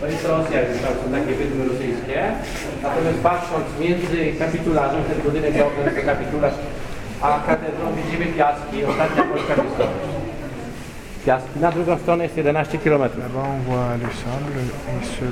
to 0.00 0.06
jest 0.06 0.28
Rosja, 0.28 0.60
są 1.04 1.10
takie 1.12 1.34
wydmy 1.34 1.68
rosyjskie. 1.68 2.18
Natomiast 2.82 3.18
patrząc 3.22 3.66
między 3.80 4.32
kapitularzem, 4.38 5.02
ten 5.04 5.20
budynek 5.24 5.54
miał 5.56 5.70
ten 5.94 6.04
kapitularz, 6.06 6.54
a 7.20 7.40
katedrą 7.46 7.86
widzimy 7.96 8.26
piaski, 8.26 8.84
ostatnia 8.84 9.22
polska 9.24 9.62
miejscowość. 9.62 10.10
Piaski. 11.26 11.60
Na 11.60 11.72
drugą 11.72 11.98
stronę 11.98 12.24
jest 12.24 12.36
11 12.36 12.78
km. 12.78 13.02
Là-bas, 13.02 13.44
on 13.52 13.60
voit 13.68 13.94
et 13.94 15.06
ce... 15.06 15.24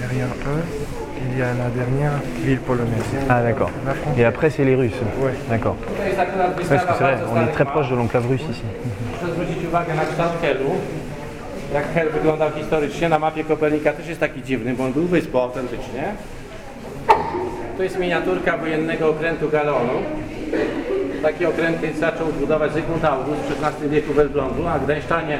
derrière 0.00 0.28
eux, 0.46 0.62
il 1.22 1.38
y 1.38 1.42
a 1.42 1.52
la 1.64 1.70
dernière 1.70 2.12
ville 2.44 2.60
polonaise. 2.60 3.10
Ah, 3.28 3.42
d'accord. 3.42 3.70
Et 4.16 4.24
après, 4.24 4.50
c'est 4.50 4.64
les 4.64 4.74
Russes. 4.74 5.00
Ouais. 5.20 5.32
D'accord. 5.48 5.76
To 5.96 6.04
jest 6.04 6.18
akurat 6.18 6.48
Parce 6.56 6.68
que 6.68 6.92
c'est 6.98 7.04
vrai, 7.04 7.18
on 7.34 7.42
est 7.42 7.52
très 7.52 7.64
proche 7.64 7.90
de 7.90 7.96
l'enclave 7.96 8.26
russe 8.26 8.46
ici. 8.50 8.62
Proszę 9.18 9.32
zwrócić 9.34 9.64
uwagę 9.68 9.94
na 9.94 10.04
kształt 10.04 10.32
Helu. 10.42 10.70
Jak 11.74 11.92
Hel 11.94 12.10
wyglądał 12.10 12.50
historycznie 12.50 13.08
na 13.08 13.18
mapie 13.18 13.44
Kopernika 13.44 13.92
też 13.92 14.08
jest 14.08 14.20
taki 14.20 14.42
dziwny, 14.42 14.74
bo 14.74 14.84
on 14.84 14.92
był 14.92 15.06
wyspą 15.06 15.42
autentycznie. 15.42 16.04
To 17.76 17.82
jest 17.82 17.98
miniaturka 17.98 18.56
wojennego 18.56 19.10
okrętu 19.10 19.48
Galonu. 19.48 19.92
Takie 21.22 21.48
okręty 21.48 21.92
zaczął 22.00 22.26
budować 22.26 22.72
Zygmunt 22.72 23.04
August 23.04 23.40
w 23.40 23.64
XVI 23.64 23.88
wieku 23.88 24.12
w 24.12 24.18
Elblągu, 24.18 24.66
a 24.66 24.78
gdańszczanie 24.78 25.38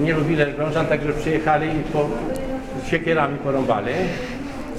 nie 0.00 0.14
lubili 0.14 0.42
Elblążan, 0.42 0.86
także 0.86 1.12
przyjechali 1.12 1.66
i 1.66 1.82
po, 1.92 2.08
siekierami 2.90 3.38
porąbali. 3.38 3.92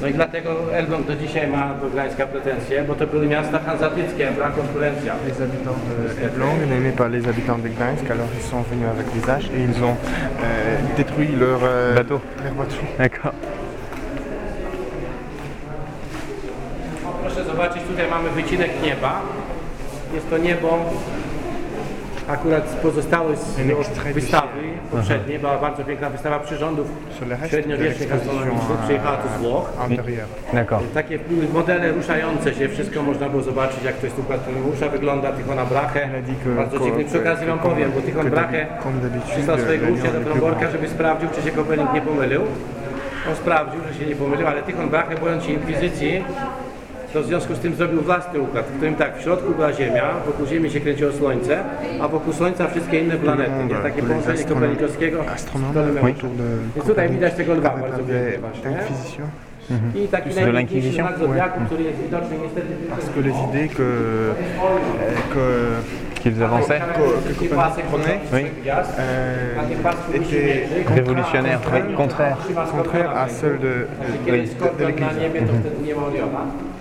No 0.01 0.07
i 0.07 0.13
dlatego 0.13 0.75
Elbląg 0.75 1.07
do 1.07 1.15
dzisiaj 1.15 1.47
ma 1.47 1.73
do 1.81 1.89
Gdańska 1.89 2.25
pretensje, 2.27 2.83
bo 2.83 2.95
to 2.95 3.07
były 3.07 3.27
miasta 3.27 3.59
hanzatyckie, 3.59 4.31
była 4.31 4.49
konkurencja. 4.49 5.13
Les 5.27 5.37
habitants 5.39 5.79
de 6.17 6.23
Elbląg, 6.25 6.59
n'aimaient 6.69 6.97
pas 6.97 7.07
les 7.11 7.27
habitants 7.27 7.61
de 7.63 7.69
Gdańsk, 7.69 8.11
alors 8.11 8.27
ils 8.37 8.43
sont 8.51 8.61
venus 8.71 8.87
avec 8.89 9.07
des 9.15 9.29
haches 9.31 9.49
et 9.55 9.59
ils 9.69 9.83
ont 9.83 9.95
euh, 9.95 10.77
détruit 10.97 11.35
leur, 11.39 11.59
euh, 11.63 11.95
Bateau. 11.95 12.19
leur 12.43 12.53
bateau. 12.53 12.81
D'accord. 12.97 13.33
Proszę 17.21 17.43
zobaczyć, 17.43 17.81
tutaj 17.83 18.09
mamy 18.09 18.29
wycinek 18.29 18.71
nieba. 18.83 19.21
Jest 20.13 20.29
to 20.29 20.37
niebo 20.37 20.79
akurat 22.29 22.63
pozostałe 22.63 23.35
z 23.35 23.57
wystawy 24.13 24.61
poprzedniej. 24.91 25.39
Była 25.39 25.57
bardzo 25.57 25.83
piękna 25.83 26.09
wystawa 26.09 26.39
przyrządów 26.39 26.87
średniowiecznych 27.49 28.13
astronomicznych. 28.13 28.77
Przyjechała 28.83 29.17
tu 29.17 29.29
z 29.29 29.41
Włoch. 29.41 29.73
Takie 30.93 31.19
modele 31.53 31.91
ruszające 31.91 32.53
się, 32.53 32.69
wszystko 32.69 33.03
można 33.03 33.29
było 33.29 33.43
zobaczyć, 33.43 33.83
jak 33.83 33.95
to 33.95 34.05
jest 34.05 34.19
układ 34.19 34.45
Toniusza 34.45 34.89
wygląda, 34.89 35.31
Tychona 35.31 35.65
Brache. 35.65 36.09
Bardzo 36.55 36.79
dziwny. 36.79 37.05
Przy 37.05 37.19
okazji 37.19 37.47
wam 37.47 37.59
powiem, 37.59 37.91
bo 37.95 38.01
Tychon 38.01 38.29
Brache 38.29 38.67
przysłał 39.31 39.59
swojego 39.59 39.87
ucznia 39.87 40.11
do 40.11 40.19
Blanc. 40.35 40.71
żeby 40.71 40.89
sprawdził, 40.89 41.29
czy 41.35 41.41
się 41.41 41.51
Kopernik 41.51 41.93
nie 41.93 42.01
pomylił. 42.01 42.41
On 43.29 43.35
sprawdził, 43.35 43.81
że 43.87 43.99
się 43.99 44.05
nie 44.05 44.15
pomylił, 44.15 44.47
ale 44.47 44.63
Tychon 44.63 44.89
Brache, 44.89 45.15
bojąc 45.17 45.43
się 45.43 45.51
inkwizycji, 45.51 46.23
to 47.13 47.21
w 47.21 47.25
związku 47.25 47.55
z 47.55 47.59
tym 47.59 47.75
zrobił 47.75 48.01
własny 48.01 48.39
układ, 48.39 48.65
w 48.65 48.75
którym 48.75 48.95
tak, 48.95 49.17
w 49.17 49.21
środku 49.21 49.51
była 49.55 49.73
Ziemia, 49.73 50.13
wokół 50.25 50.45
Ziemi 50.45 50.69
się 50.71 50.79
kręciło 50.79 51.11
Słońce, 51.11 51.63
a 52.01 52.07
wokół 52.07 52.33
Słońca 52.33 52.67
wszystkie 52.67 52.99
inne 52.99 53.15
planety. 53.15 53.51
Nie? 53.69 53.75
Takie 53.75 54.01
Les 54.01 54.05
połączenie 54.09 54.37
astronomes- 54.39 54.47
Kopernikowskiego 54.53 55.23
z 55.23 55.27
astronomes 55.27 55.71
Ptolemeuszem. 55.71 56.07
autour 56.15 56.29
de 56.29 56.43
Więc 56.43 56.73
tutaj 56.73 56.87
Copernic 56.87 57.15
widać 57.15 57.33
tego 57.33 57.53
lwa 57.53 57.69
avaient 57.69 57.81
bardzo 57.89 58.03
parlé 58.03 58.07
pięknie 58.07 58.39
właśnie. 58.39 58.69
d'Inquisition. 58.71 59.27
I 59.95 60.07
taki 60.07 60.29
de 60.29 60.35
najpiękniejszy 60.35 60.89
l'Inquisition? 60.89 61.07
znak 61.07 61.17
Zodiaku, 61.19 61.59
który 61.65 61.83
jest 61.83 61.97
widoczny 62.01 62.35
niestety 62.43 62.67
Parce 62.89 63.09
que 63.13 63.19
les 63.27 63.35
idées 63.47 63.69
que, 63.77 63.83
euh, 63.83 65.33
que 65.33 65.45
Qu'ils 66.23 66.43
avançaient. 66.43 66.81
Taki 67.33 67.47
pasek 67.49 67.85
prenait, 67.85 68.19
Oui. 68.33 68.43
gwiazd, 68.61 68.91
na 69.57 69.63
tym 69.63 69.79
pasku 69.79 70.11
wisi 70.11 70.35
mieczyk. 70.35 70.89
Révolutionnaire, 70.95 71.59
oui, 71.73 71.93
contraire. 71.95 72.37
Trzyma 72.43 72.65
contraire 72.65 73.09
à 73.09 73.27
skorpiona. 73.27 73.39
celle 73.39 73.59
de, 73.59 73.73
Kiedy 74.25 74.31
de, 74.31 74.37
jest 74.43 74.53
de, 74.53 74.59
skorpion 74.59 74.87
na 74.99 75.11
l'Église. 75.13 76.78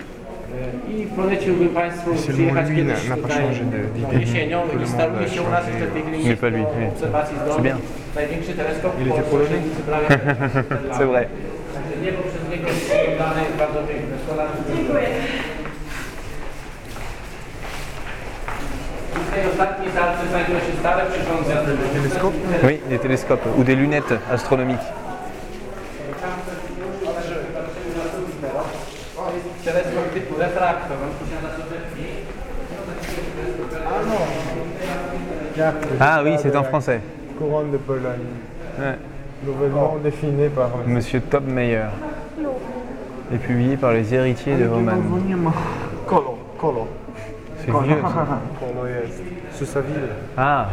I 0.96 1.06
poleciłbym 1.16 1.68
Państwu 1.68 2.08
Seulement 2.16 2.34
przyjechać 2.34 2.66
lui 2.68 2.76
kiedyś 2.76 2.94
n'a- 3.04 3.08
n'a 3.10 3.16
pas 3.16 3.22
tutaj 3.22 3.42
changé 3.44 3.64
de- 3.64 3.88
d'idée. 3.96 4.20
jesienią 4.20 4.58
Tout 4.62 4.68
le 4.68 4.74
i 4.74 4.86
monde 4.86 4.94
staruje 4.94 5.26
a 5.26 5.28
się 5.34 5.42
u 5.42 5.50
nas 5.50 5.64
changé. 5.64 5.70
jeszcze 5.70 5.86
w 5.86 5.92
tej 5.92 6.02
chwili 6.02 6.18
Mais 6.28 6.38
pas 6.40 6.50
lui, 6.52 6.62
do 6.62 6.68
oui. 6.78 6.88
obserwacji 6.94 7.34
z 7.36 7.40
C'est 7.40 7.48
domu. 7.48 7.62
bien. 7.64 7.78
Największy 8.14 8.52
teleskop 8.60 8.92
w 8.96 9.00
Il 9.00 9.08
était 9.08 9.22
Polsce, 9.22 9.30
polonais? 9.30 9.50
średnicy 9.50 9.80
prawie 9.88 10.06
C'est 10.98 11.06
vrai. 11.12 11.24
Także 11.74 11.94
niebo 12.04 12.18
przez 12.30 12.42
niego 12.52 12.66
jest 12.68 12.92
oglądane 13.12 13.40
jest 13.46 13.56
bardzo 13.64 13.78
piękne. 13.88 14.14
Dziękuję. 14.76 15.08
I 19.16 19.20
w 19.26 19.30
tej 19.34 19.42
ostatniej 19.52 19.88
salce 19.96 20.22
znajdują 20.32 20.58
się 20.66 20.72
stare 20.80 21.02
przyrządy 21.12 21.50
astronomiczne. 21.58 22.20
Oui, 22.66 22.78
des 22.90 23.00
télescopes 23.00 23.48
ou 23.58 23.64
des 23.64 23.76
lunettes 23.82 24.18
astronomiques. 24.36 24.86
Soczewki. 30.58 32.06
Ah 36.00 36.20
oui, 36.24 36.36
c'est 36.38 36.56
en 36.56 36.64
français. 36.64 37.00
Couronne 37.38 37.70
de 37.70 37.76
Pologne, 37.78 38.26
Ouais. 38.78 38.96
nouvellement 39.44 39.96
définie 40.02 40.48
par 40.48 40.70
Monsieur 40.86 41.20
Top 41.20 41.44
Meyer. 41.46 41.86
Et 43.32 43.36
publié 43.38 43.76
par 43.76 43.92
les 43.92 44.12
héritiers 44.14 44.56
de 44.56 44.66
Roman. 44.66 44.92
Kolo, 46.06 46.38
Kolo. 46.58 46.88
C'est 47.60 47.70
vieux. 47.70 47.96
jest. 49.04 49.22
Susaville. 49.52 50.08
Ah, 50.36 50.66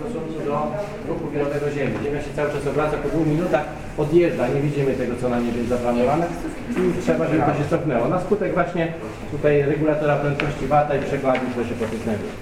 W 0.00 0.08
stosunku 0.08 0.44
do 0.46 0.56
ruchu 1.08 1.30
wielowego 1.32 1.70
Ziemi. 1.70 1.94
Ziemia 2.02 2.20
się 2.22 2.30
cały 2.36 2.50
czas 2.50 2.66
obraca, 2.66 2.96
po 2.96 3.08
dwóch 3.08 3.26
minutach 3.26 3.64
odjeżdża, 3.98 4.48
nie 4.48 4.60
widzimy 4.60 4.94
tego, 4.94 5.14
co 5.20 5.28
na 5.28 5.40
niebie 5.40 5.58
jest 5.58 5.68
zaplanowane 5.68 6.26
i 6.70 7.02
trzeba, 7.02 7.28
żeby 7.28 7.42
to 7.42 7.54
się 7.54 7.68
cofnęło. 7.70 8.08
Na 8.08 8.20
skutek 8.20 8.54
właśnie 8.54 8.92
tutaj 9.30 9.62
regulatora 9.62 10.16
prędkości 10.16 10.66
wata 10.66 10.96
i 10.96 11.02
przekładni, 11.02 11.50
które 11.50 11.66
się 11.66 11.74
po 11.74 11.84
tym 11.84 11.98
znajdują. 11.98 12.32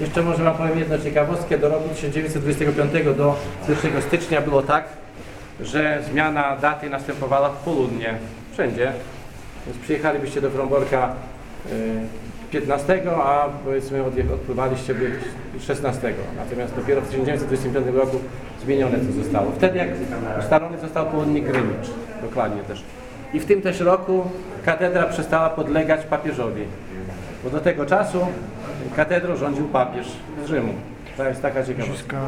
Jeszcze 0.00 0.22
może 0.22 0.44
Wam 0.44 0.56
powiem 0.56 0.78
jedną 0.78 0.98
ciekawostkę. 0.98 1.58
Do 1.58 1.68
roku 1.68 1.88
1925 1.88 2.92
do 3.16 3.36
1 3.68 4.02
stycznia 4.02 4.40
było 4.40 4.62
tak, 4.62 4.84
że 5.60 6.02
zmiana 6.10 6.56
daty 6.56 6.90
następowała 6.90 7.48
w 7.48 7.56
południe. 7.56 8.14
Wszędzie. 8.52 8.92
Więc 9.66 9.78
przyjechalibyście 9.78 10.40
do 10.40 10.50
Fromborka 10.50 11.12
y, 11.66 11.70
15, 12.50 13.02
a 13.22 13.48
powiedzmy 13.64 14.04
odpływaliście 14.34 14.94
by 14.94 15.10
16. 15.60 16.14
Natomiast 16.36 16.74
dopiero 16.74 17.00
w 17.00 17.08
1925 17.08 17.96
roku 17.96 18.20
zmienione 18.68 18.98
to 18.98 19.12
zostało. 19.12 19.52
Wtedy 19.56 19.78
jak 19.78 19.88
ustalony 20.38 20.78
został 20.78 21.06
południk 21.06 21.44
Greenwich. 21.44 21.90
Dokładnie 22.22 22.62
też. 22.62 22.82
I 23.34 23.40
w 23.40 23.46
tym 23.46 23.62
też 23.62 23.80
roku 23.80 24.24
katedra 24.64 25.04
przestała 25.06 25.50
podlegać 25.50 26.06
papieżowi. 26.06 26.62
Bo 27.44 27.50
do 27.50 27.60
tego 27.60 27.86
czasu 27.86 28.26
katedrą 28.96 29.36
rządził 29.36 29.68
papież 29.68 30.06
z 30.44 30.48
Rzymu. 30.48 30.72
To 31.16 31.28
jest 31.28 31.42
taka 31.42 31.64
ciekawostka. 31.64 32.16
Jusqu'à 32.16 32.22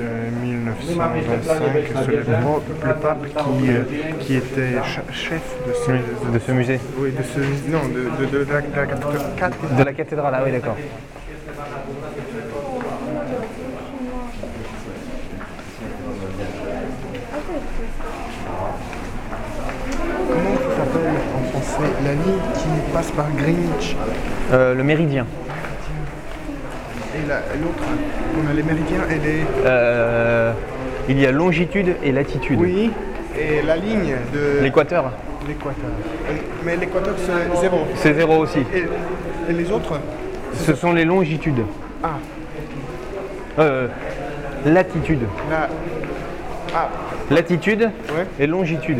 euh, 0.00 0.74
1925, 0.80 1.84
c'est 2.04 2.86
le, 2.86 2.94
pape 2.94 3.26
qui, 3.26 3.70
euh, 3.70 3.84
qui 4.20 4.34
était 4.34 4.74
chef 5.12 5.44
de 5.68 5.72
ce, 5.72 5.92
de 6.32 6.38
ce 6.38 6.52
musée. 6.52 6.78
oui, 6.98 7.10
de 7.12 7.22
ce, 7.22 7.40
non, 7.70 7.84
de, 7.88 8.02
de, 8.26 8.44
de 8.44 8.52
la, 8.52 8.60
de 8.60 8.76
la 8.76 8.86
cathédrale. 8.86 9.76
De 9.78 9.84
la 9.84 9.92
cathédrale, 9.94 10.34
ah 10.36 10.42
oui, 10.44 10.52
d'accord. 10.52 10.76
La 22.04 22.12
ligne 22.12 22.40
qui 22.54 22.92
passe 22.92 23.10
par 23.12 23.26
Greenwich. 23.36 23.96
Euh, 24.52 24.74
le 24.74 24.82
méridien. 24.82 25.26
Et 27.14 27.28
la- 27.28 27.36
l'autre, 27.60 27.82
on 28.36 28.50
a 28.50 28.54
les 28.54 28.62
méridiens 28.62 29.02
et 29.10 29.14
les... 29.24 29.42
Euh, 29.64 30.52
il 31.08 31.18
y 31.20 31.26
a 31.26 31.32
longitude 31.32 31.94
et 32.02 32.12
latitude. 32.12 32.58
Oui, 32.60 32.90
et 33.38 33.62
la 33.66 33.76
ligne 33.76 34.16
de 34.34 34.60
L'équateur, 34.62 35.12
l'équateur. 35.46 35.74
Mais 36.64 36.76
l'équateur 36.76 37.14
c'est 37.16 37.60
zéro. 37.60 37.78
c'est 37.94 38.14
zéro 38.14 38.36
aussi. 38.38 38.60
Et, 38.74 39.50
et 39.50 39.54
les 39.54 39.70
autres 39.70 39.98
Ce 40.54 40.74
sont 40.74 40.92
les 40.92 41.04
longitudes. 41.04 41.62
Ah, 42.02 42.10
Euh, 43.58 43.88
latitude. 44.66 45.22
la... 45.50 45.68
Ah, 46.74 46.88
Latitude 47.30 47.82
Ouais. 47.82 48.26
et 48.40 48.46
longitude. 48.46 48.98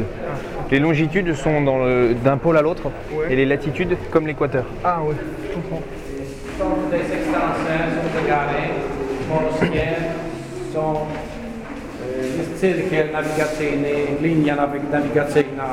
Les 0.70 0.78
longitudes 0.81 1.35
sont 1.35 1.62
dans 1.62 1.78
le- 1.78 2.14
d'un 2.24 2.37
pôle 2.37 2.57
à 2.59 2.62
l'autre 2.62 2.90
Ouais. 3.12 3.33
et 3.33 3.37
les 3.37 3.46
latitudes 3.46 3.96
comme 4.11 4.26
l'équateur. 4.26 4.64
ah 4.85 4.98
oui, 5.07 5.14
je 5.48 5.54
comprends. 5.54 5.83
Są 6.59 6.64
tutaj 6.85 7.00
sekstansy, 7.00 7.72
są 7.94 8.20
zegary 8.20 8.62
polskie, 9.31 9.87
są 10.74 10.94
są, 10.94 11.07
y, 12.35 12.38
jest 12.38 12.61
cyrkiel 12.61 13.11
nawigacyjny, 13.12 13.88
linia 14.22 14.57
nawi- 14.57 14.90
nawigacyjna. 14.92 15.64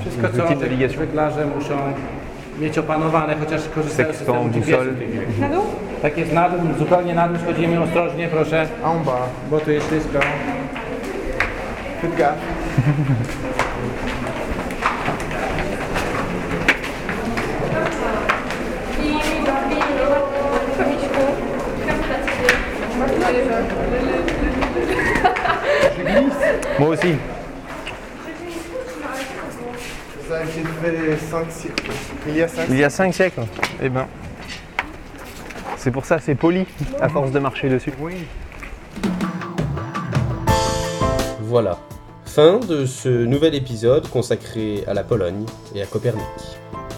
Wszystko, 0.00 0.26
Les 0.26 0.36
co 0.36 0.42
outils 0.42 0.60
de 0.60 0.66
żeg- 0.66 0.70
navigation. 0.70 0.98
żeglarze 1.00 1.46
muszą 1.46 1.74
mieć 2.60 2.78
opanowane, 2.78 3.34
chociaż 3.40 3.68
korzystają 3.74 4.12
z 4.12 4.16
systemu 4.16 4.38
Sextant, 4.44 4.64
GPS-u. 4.66 4.84
boussole. 4.84 5.08
tych. 5.26 5.38
Na 5.40 5.48
dół? 5.48 5.64
Tak 6.02 6.18
jest 6.18 6.32
na 6.32 6.48
dół, 6.48 6.60
zupełnie 6.78 7.14
na 7.14 7.28
dół 7.28 7.36
schodzimy 7.42 7.80
ostrożnie, 7.82 8.28
proszę, 8.28 8.60
En 8.60 9.04
bas. 9.04 9.28
bo 9.50 9.60
tu 9.60 9.70
jest 9.70 9.86
wszystko. 9.86 10.18
Faites 12.00 12.18
gaffe. 12.18 13.61
Moi 26.82 26.90
aussi. 26.90 27.14
Ça, 30.28 30.40
j'ai 30.52 30.62
fait 30.64 31.16
5 31.16 31.52
siècles. 31.52 31.92
Il 32.26 32.36
y 32.36 32.42
a 32.42 32.48
5 32.48 32.66
Il 32.70 32.76
y 32.76 32.82
a 32.82 32.90
5 32.90 33.14
siècles. 33.14 33.42
Eh 33.80 33.88
ben. 33.88 34.08
C'est 35.76 35.92
pour 35.92 36.04
ça, 36.04 36.18
c'est 36.18 36.34
poli, 36.34 36.66
à 37.00 37.08
force 37.08 37.30
de 37.30 37.38
marcher 37.38 37.68
dessus. 37.68 37.92
Oui. 38.00 38.14
Voilà, 41.42 41.78
fin 42.24 42.58
de 42.58 42.84
ce 42.84 43.08
nouvel 43.08 43.54
épisode 43.54 44.08
consacré 44.08 44.82
à 44.88 44.94
la 44.94 45.04
Pologne 45.04 45.46
et 45.76 45.82
à 45.82 45.86
Copernic. 45.86 46.24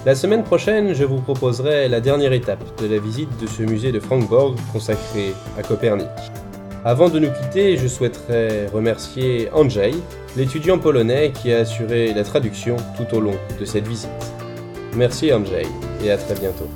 La 0.06 0.14
semaine 0.14 0.44
prochaine, 0.44 0.94
je 0.94 1.04
vous 1.04 1.20
proposerai 1.20 1.88
la 1.88 2.00
dernière 2.00 2.32
étape 2.32 2.80
de 2.80 2.86
la 2.86 2.98
visite 2.98 3.36
de 3.38 3.46
ce 3.46 3.62
musée 3.62 3.92
de 3.92 4.00
Frankfurt 4.00 4.54
consacré 4.72 5.34
à 5.58 5.62
Copernic. 5.62 6.08
Avant 6.86 7.08
de 7.08 7.18
nous 7.18 7.30
quitter, 7.30 7.78
je 7.78 7.88
souhaiterais 7.88 8.66
remercier 8.66 9.48
Andrzej, 9.54 9.94
l'étudiant 10.36 10.78
polonais 10.78 11.32
qui 11.32 11.50
a 11.50 11.60
assuré 11.60 12.12
la 12.12 12.24
traduction 12.24 12.76
tout 12.98 13.16
au 13.16 13.20
long 13.20 13.36
de 13.58 13.64
cette 13.64 13.88
visite. 13.88 14.10
Merci 14.94 15.32
Andrzej 15.32 15.66
et 16.04 16.10
à 16.10 16.18
très 16.18 16.34
bientôt. 16.34 16.68